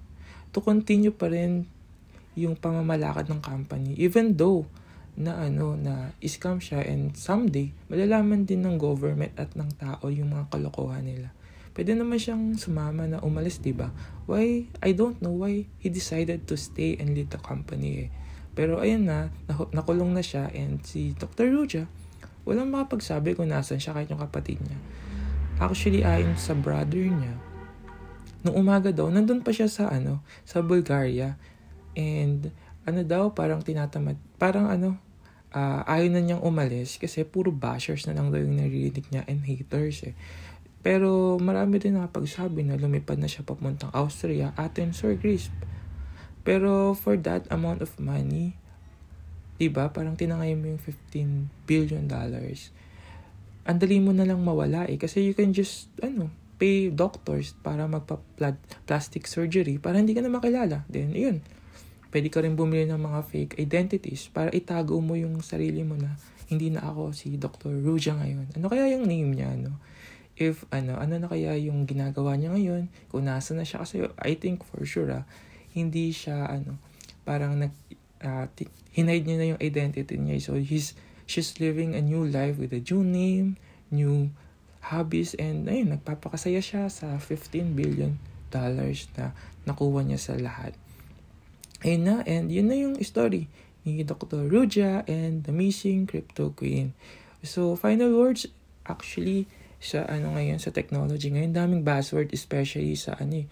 to 0.54 0.62
continue 0.62 1.10
pa 1.10 1.26
rin 1.26 1.66
yung 2.38 2.54
pamamalakad 2.54 3.26
ng 3.26 3.42
company. 3.42 3.98
Even 3.98 4.38
though 4.38 4.68
na 5.14 5.46
ano 5.46 5.78
na 5.78 6.10
scam 6.26 6.58
siya 6.58 6.82
and 6.82 7.14
someday 7.14 7.70
malalaman 7.86 8.42
din 8.42 8.66
ng 8.66 8.74
government 8.74 9.30
at 9.38 9.54
ng 9.54 9.70
tao 9.78 10.10
yung 10.10 10.34
mga 10.34 10.50
kalokohan 10.50 11.06
nila. 11.06 11.30
Pwede 11.74 11.94
naman 11.94 12.18
siyang 12.18 12.54
sumama 12.58 13.06
na 13.06 13.22
umalis, 13.22 13.62
'di 13.62 13.74
ba? 13.74 13.90
Why 14.26 14.66
I 14.82 14.90
don't 14.94 15.18
know 15.22 15.34
why 15.42 15.66
he 15.78 15.90
decided 15.90 16.46
to 16.50 16.54
stay 16.58 16.98
and 16.98 17.14
lead 17.14 17.30
the 17.30 17.38
company. 17.38 18.06
Eh. 18.06 18.08
Pero 18.54 18.78
ayun 18.78 19.10
na, 19.10 19.34
nakulong 19.74 20.14
na 20.14 20.22
siya 20.22 20.46
and 20.54 20.78
si 20.86 21.10
Dr. 21.18 21.50
Ruja, 21.50 21.90
walang 22.46 22.70
makapagsabi 22.70 23.34
kung 23.34 23.50
nasan 23.50 23.82
siya 23.82 23.98
kahit 23.98 24.06
yung 24.14 24.22
kapatid 24.22 24.62
niya. 24.62 24.78
Actually, 25.62 26.02
ayon 26.02 26.34
sa 26.34 26.54
brother 26.54 27.06
niya, 27.06 27.34
nung 28.42 28.58
umaga 28.58 28.90
daw, 28.90 29.08
nandun 29.08 29.40
pa 29.40 29.54
siya 29.54 29.70
sa 29.70 29.88
ano, 29.88 30.20
sa 30.44 30.60
Bulgaria 30.60 31.38
And 31.94 32.50
ano 32.84 33.00
daw, 33.06 33.32
parang 33.32 33.62
tinatamad, 33.62 34.18
parang 34.36 34.68
ano, 34.68 34.98
uh, 35.54 35.80
ayaw 35.86 36.10
na 36.10 36.20
niyang 36.20 36.42
umalis 36.42 36.98
kasi 36.98 37.22
puro 37.24 37.54
bashers 37.54 38.04
na 38.04 38.12
lang 38.18 38.28
daw 38.34 38.42
yung 38.42 38.58
naririnig 38.58 39.06
niya 39.08 39.22
and 39.30 39.46
haters 39.46 40.04
eh. 40.04 40.14
Pero 40.84 41.40
marami 41.40 41.80
din 41.80 41.96
nakapagsabi 41.96 42.66
na 42.68 42.76
lumipad 42.76 43.16
na 43.16 43.30
siya 43.30 43.46
papuntang 43.46 43.88
Austria, 43.96 44.52
Athens 44.60 45.00
or 45.00 45.16
Greece. 45.16 45.48
Pero 46.44 46.92
for 46.92 47.16
that 47.16 47.48
amount 47.48 47.80
of 47.80 47.96
money, 47.96 48.52
diba, 49.56 49.88
parang 49.88 50.12
tinangay 50.12 50.52
mo 50.52 50.76
yung 50.76 50.82
15 50.82 51.64
billion 51.64 52.04
dollars. 52.04 52.68
Ang 53.64 53.80
dali 53.80 53.96
mo 54.00 54.12
na 54.12 54.28
lang 54.28 54.40
mawala 54.44 54.84
eh. 54.88 55.00
Kasi 55.00 55.24
you 55.24 55.32
can 55.32 55.56
just, 55.56 55.88
ano, 56.04 56.28
pay 56.60 56.88
doctors 56.92 57.56
para 57.60 57.84
magpa-plastic 57.88 59.26
surgery 59.26 59.80
para 59.80 59.98
hindi 59.98 60.14
ka 60.14 60.22
na 60.22 60.30
makilala. 60.30 60.86
Then, 60.88 61.12
yun. 61.12 61.40
Pwede 62.14 62.30
ka 62.30 62.44
rin 62.44 62.54
bumili 62.54 62.86
ng 62.86 63.00
mga 63.00 63.20
fake 63.26 63.54
identities 63.58 64.30
para 64.30 64.52
itago 64.54 65.02
mo 65.02 65.18
yung 65.18 65.42
sarili 65.42 65.82
mo 65.82 65.98
na 65.98 66.14
hindi 66.46 66.70
na 66.70 66.86
ako 66.86 67.10
si 67.10 67.34
Dr. 67.40 67.82
Ruja 67.82 68.14
ngayon. 68.14 68.54
Ano 68.54 68.70
kaya 68.70 68.86
yung 68.94 69.08
name 69.08 69.34
niya, 69.34 69.50
no? 69.58 69.80
If, 70.34 70.66
ano, 70.70 70.98
ano 70.98 71.18
na 71.18 71.26
kaya 71.30 71.54
yung 71.58 71.86
ginagawa 71.86 72.34
niya 72.38 72.54
ngayon? 72.54 72.90
Kung 73.10 73.26
nasa 73.26 73.54
na 73.54 73.66
siya 73.66 73.82
kasi, 73.82 74.02
I 74.18 74.34
think 74.38 74.66
for 74.66 74.82
sure, 74.86 75.10
ah, 75.10 75.24
hindi 75.74 76.14
siya, 76.14 76.50
ano, 76.50 76.78
parang 77.26 77.58
nag, 77.58 77.72
uh, 78.22 78.46
hinide 78.94 79.26
niya 79.26 79.38
na 79.38 79.46
yung 79.54 79.60
identity 79.62 80.18
niya. 80.18 80.38
So, 80.42 80.58
he's, 80.58 80.94
she's 81.24 81.56
living 81.60 81.94
a 81.94 82.02
new 82.02 82.24
life 82.24 82.56
with 82.60 82.72
a 82.72 82.82
new 82.84 83.02
name, 83.04 83.56
new 83.90 84.30
hobbies, 84.84 85.32
and 85.40 85.68
ayun, 85.68 85.96
nagpapakasaya 85.96 86.60
siya 86.60 86.92
sa 86.92 87.16
15 87.16 87.72
billion 87.72 88.20
dollars 88.52 89.08
na 89.16 89.32
nakuha 89.64 90.04
niya 90.04 90.20
sa 90.20 90.34
lahat. 90.36 90.76
Ayun 91.84 92.02
na, 92.04 92.16
and 92.24 92.48
yun 92.48 92.68
na 92.68 92.76
yung 92.76 92.96
story 93.04 93.48
ni 93.84 94.00
Dr. 94.00 94.48
Ruja 94.48 95.04
and 95.04 95.44
the 95.44 95.52
missing 95.52 96.08
crypto 96.08 96.52
queen. 96.56 96.96
So, 97.44 97.76
final 97.76 98.16
words, 98.16 98.48
actually, 98.88 99.44
sa 99.84 100.08
ano 100.08 100.32
ngayon, 100.32 100.56
sa 100.56 100.72
technology 100.72 101.28
ngayon, 101.28 101.52
daming 101.52 101.82
buzzword, 101.84 102.32
especially 102.32 102.96
sa 102.96 103.20
ano 103.20 103.44
eh, 103.44 103.46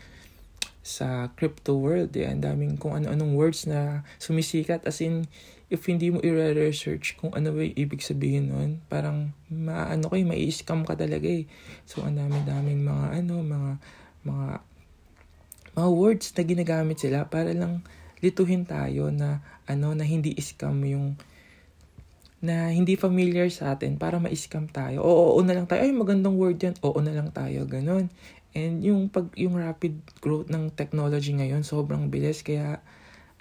sa 0.80 1.28
crypto 1.36 1.76
world. 1.76 2.16
Eh. 2.16 2.24
Ang 2.24 2.40
daming 2.40 2.74
kung 2.80 2.96
ano-anong 2.96 3.36
words 3.36 3.68
na 3.68 4.02
sumisikat. 4.16 4.82
As 4.88 5.04
in, 5.04 5.28
if 5.72 5.88
hindi 5.88 6.12
mo 6.12 6.20
i-research 6.20 7.16
kung 7.16 7.32
ano 7.32 7.56
ba 7.56 7.64
ibig 7.64 8.04
sabihin 8.04 8.52
nun, 8.52 8.84
parang 8.92 9.32
maano 9.48 10.12
kayo, 10.12 10.28
mai-scam 10.28 10.84
ka 10.84 10.92
talaga 10.92 11.24
eh. 11.24 11.48
So, 11.88 12.04
ang 12.04 12.20
dami-daming 12.20 12.84
mga 12.84 13.06
ano, 13.24 13.34
mga, 13.40 13.70
mga, 14.28 14.48
mga 15.72 15.88
words 15.88 16.26
na 16.36 16.42
ginagamit 16.44 17.00
sila 17.00 17.24
para 17.24 17.56
lang 17.56 17.80
lituhin 18.20 18.68
tayo 18.68 19.08
na 19.08 19.40
ano 19.64 19.96
na 19.96 20.04
hindi 20.04 20.36
scam 20.38 20.76
yung 20.84 21.16
na 22.42 22.74
hindi 22.74 22.98
familiar 22.98 23.48
sa 23.48 23.72
atin 23.72 23.96
para 23.96 24.18
ma-scam 24.18 24.66
tayo. 24.66 25.00
Oo, 25.00 25.38
oo 25.38 25.40
na 25.46 25.54
lang 25.54 25.70
tayo. 25.70 25.86
Ay, 25.86 25.94
magandang 25.94 26.34
word 26.34 26.58
yan. 26.58 26.74
Oo 26.82 26.98
na 26.98 27.14
lang 27.14 27.30
tayo. 27.30 27.62
Ganon. 27.70 28.10
And 28.52 28.82
yung 28.82 29.08
pag 29.08 29.30
yung 29.38 29.56
rapid 29.56 30.02
growth 30.18 30.50
ng 30.50 30.74
technology 30.74 31.32
ngayon, 31.38 31.62
sobrang 31.62 32.10
bilis. 32.10 32.42
Kaya 32.42 32.82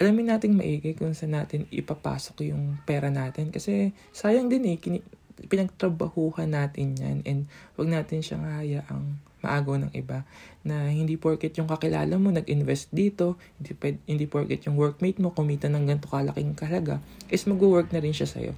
alamin 0.01 0.33
nating 0.33 0.57
maigi 0.57 0.97
kung 0.97 1.13
saan 1.13 1.37
natin 1.37 1.69
ipapasok 1.69 2.49
yung 2.49 2.81
pera 2.89 3.13
natin. 3.13 3.53
Kasi 3.53 3.93
sayang 4.09 4.49
din 4.49 4.65
eh. 4.65 4.77
Kini- 4.81 5.05
pinagtrabahuhan 5.45 6.49
natin 6.49 6.97
yan. 6.97 7.17
And 7.25 7.41
wag 7.77 7.89
natin 7.89 8.25
siyang 8.25 8.45
hayaang 8.45 9.21
maagaw 9.41 9.77
ng 9.81 9.93
iba 9.97 10.21
na 10.61 10.93
hindi 10.93 11.17
porket 11.17 11.57
yung 11.57 11.65
kakilala 11.65 12.13
mo 12.21 12.29
nag-invest 12.29 12.93
dito, 12.93 13.41
hindi, 13.57 13.97
hindi 14.05 14.25
porket 14.29 14.69
yung 14.69 14.77
workmate 14.77 15.17
mo 15.17 15.33
kumita 15.33 15.65
ng 15.65 15.89
ganito 15.89 16.05
kalaking 16.05 16.53
kahalaga, 16.53 17.01
is 17.33 17.49
mag-work 17.49 17.89
na 17.89 18.01
rin 18.05 18.13
siya 18.13 18.29
sa'yo. 18.29 18.53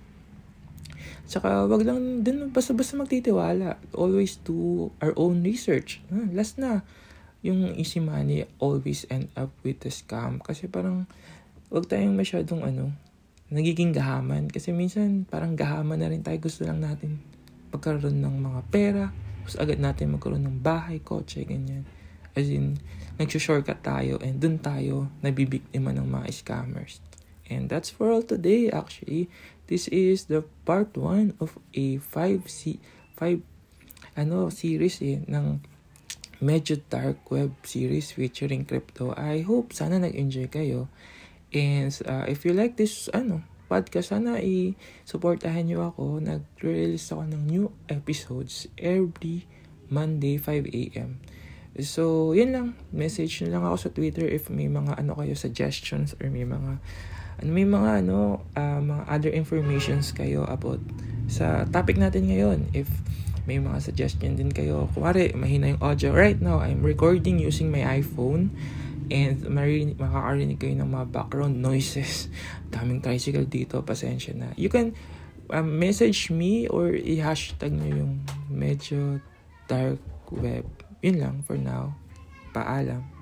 Tsaka 1.24 1.72
wag 1.72 1.88
lang 1.88 2.20
din 2.20 2.52
basta-basta 2.52 3.00
magtitiwala. 3.00 3.80
Always 3.96 4.44
do 4.44 4.92
our 5.00 5.16
own 5.16 5.40
research. 5.40 6.04
Ah, 6.12 6.28
last 6.36 6.60
na, 6.60 6.84
yung 7.44 7.76
easy 7.76 8.00
money 8.00 8.48
always 8.58 9.04
end 9.12 9.28
up 9.36 9.52
with 9.62 9.84
a 9.84 9.92
scam. 9.92 10.40
Kasi 10.40 10.72
parang 10.72 11.06
wag 11.68 11.86
tayong 11.92 12.16
masyadong 12.16 12.64
ano, 12.64 12.96
nagiging 13.52 13.92
gahaman. 13.92 14.48
Kasi 14.48 14.72
minsan 14.72 15.28
parang 15.28 15.54
gahaman 15.54 16.00
na 16.00 16.10
rin 16.10 16.24
tayo. 16.24 16.40
Gusto 16.40 16.64
lang 16.64 16.80
natin 16.80 17.20
pagkaroon 17.70 18.24
ng 18.24 18.36
mga 18.40 18.62
pera, 18.72 19.06
tapos 19.44 19.60
agad 19.60 19.82
natin 19.82 20.16
magkaroon 20.16 20.46
ng 20.48 20.64
bahay, 20.64 21.04
kotse, 21.04 21.44
ganyan. 21.44 21.84
As 22.34 22.50
in, 22.50 22.80
nagsushortcut 23.20 23.86
tayo 23.86 24.18
and 24.24 24.42
dun 24.42 24.58
tayo 24.58 25.12
nabibiktima 25.22 25.94
ng 25.94 26.08
mga 26.08 26.34
scammers. 26.34 27.04
And 27.50 27.70
that's 27.70 27.92
for 27.92 28.10
all 28.10 28.26
today 28.26 28.72
actually. 28.72 29.30
This 29.68 29.86
is 29.92 30.32
the 30.32 30.48
part 30.66 30.96
1 30.98 31.38
of 31.38 31.60
a 31.76 32.00
5 32.00 32.50
c 32.50 32.80
5 33.20 33.42
ano 34.18 34.50
series 34.50 35.02
eh 35.02 35.22
ng 35.26 35.62
medyo 36.44 36.78
dark 36.92 37.24
web 37.32 37.56
series 37.64 38.12
featuring 38.12 38.68
crypto. 38.68 39.16
I 39.16 39.48
hope 39.48 39.72
sana 39.72 39.98
nag-enjoy 40.04 40.52
kayo. 40.52 40.92
And 41.56 41.96
uh, 42.04 42.28
if 42.28 42.44
you 42.44 42.52
like 42.52 42.76
this 42.76 43.08
ano 43.16 43.48
podcast, 43.72 44.14
sana 44.14 44.38
i-supportahan 44.44 45.66
nyo 45.66 45.90
ako. 45.90 46.20
Nag-release 46.20 47.10
ako 47.10 47.24
ng 47.32 47.44
new 47.48 47.66
episodes 47.88 48.68
every 48.78 49.48
Monday 49.88 50.38
5 50.38 50.70
a.m. 50.70 51.24
So, 51.82 52.36
yun 52.38 52.54
lang. 52.54 52.68
Message 52.94 53.42
nyo 53.42 53.50
lang 53.50 53.64
ako 53.66 53.78
sa 53.80 53.90
Twitter 53.90 54.30
if 54.30 54.52
may 54.54 54.70
mga 54.70 54.94
ano 54.94 55.18
kayo 55.18 55.34
suggestions 55.34 56.14
or 56.22 56.30
may 56.30 56.46
mga 56.46 56.78
ano 57.42 57.50
may 57.50 57.66
mga 57.66 58.06
ano 58.06 58.46
uh, 58.54 58.78
mga 58.78 59.04
other 59.10 59.34
informations 59.34 60.14
kayo 60.14 60.46
about 60.46 60.78
sa 61.26 61.66
topic 61.66 61.98
natin 61.98 62.30
ngayon. 62.30 62.70
If 62.78 62.86
may 63.44 63.60
mga 63.60 63.80
suggestion 63.84 64.40
din 64.40 64.50
kayo, 64.50 64.88
kuwari 64.96 65.36
mahina 65.36 65.76
yung 65.76 65.82
audio. 65.84 66.16
Right 66.16 66.40
now, 66.40 66.64
I'm 66.64 66.80
recording 66.80 67.40
using 67.40 67.70
my 67.70 67.84
iPhone 67.84 68.56
and 69.12 69.44
marinig, 69.46 70.00
makakarinig 70.00 70.58
kayo 70.60 70.80
ng 70.80 70.90
mga 70.90 71.06
background 71.12 71.60
noises. 71.60 72.32
Daming 72.74 73.04
tricycle 73.04 73.46
dito, 73.46 73.84
pasensya 73.84 74.34
na. 74.34 74.50
You 74.56 74.72
can 74.72 74.96
um, 75.52 75.78
message 75.78 76.32
me 76.32 76.66
or 76.72 76.96
i-hashtag 76.96 77.76
nyo 77.76 77.90
yung 77.92 78.14
medyo 78.48 79.20
dark 79.68 80.00
web. 80.32 80.66
Yun 81.04 81.20
lang 81.20 81.36
for 81.44 81.60
now. 81.60 81.94
Paalam. 82.56 83.13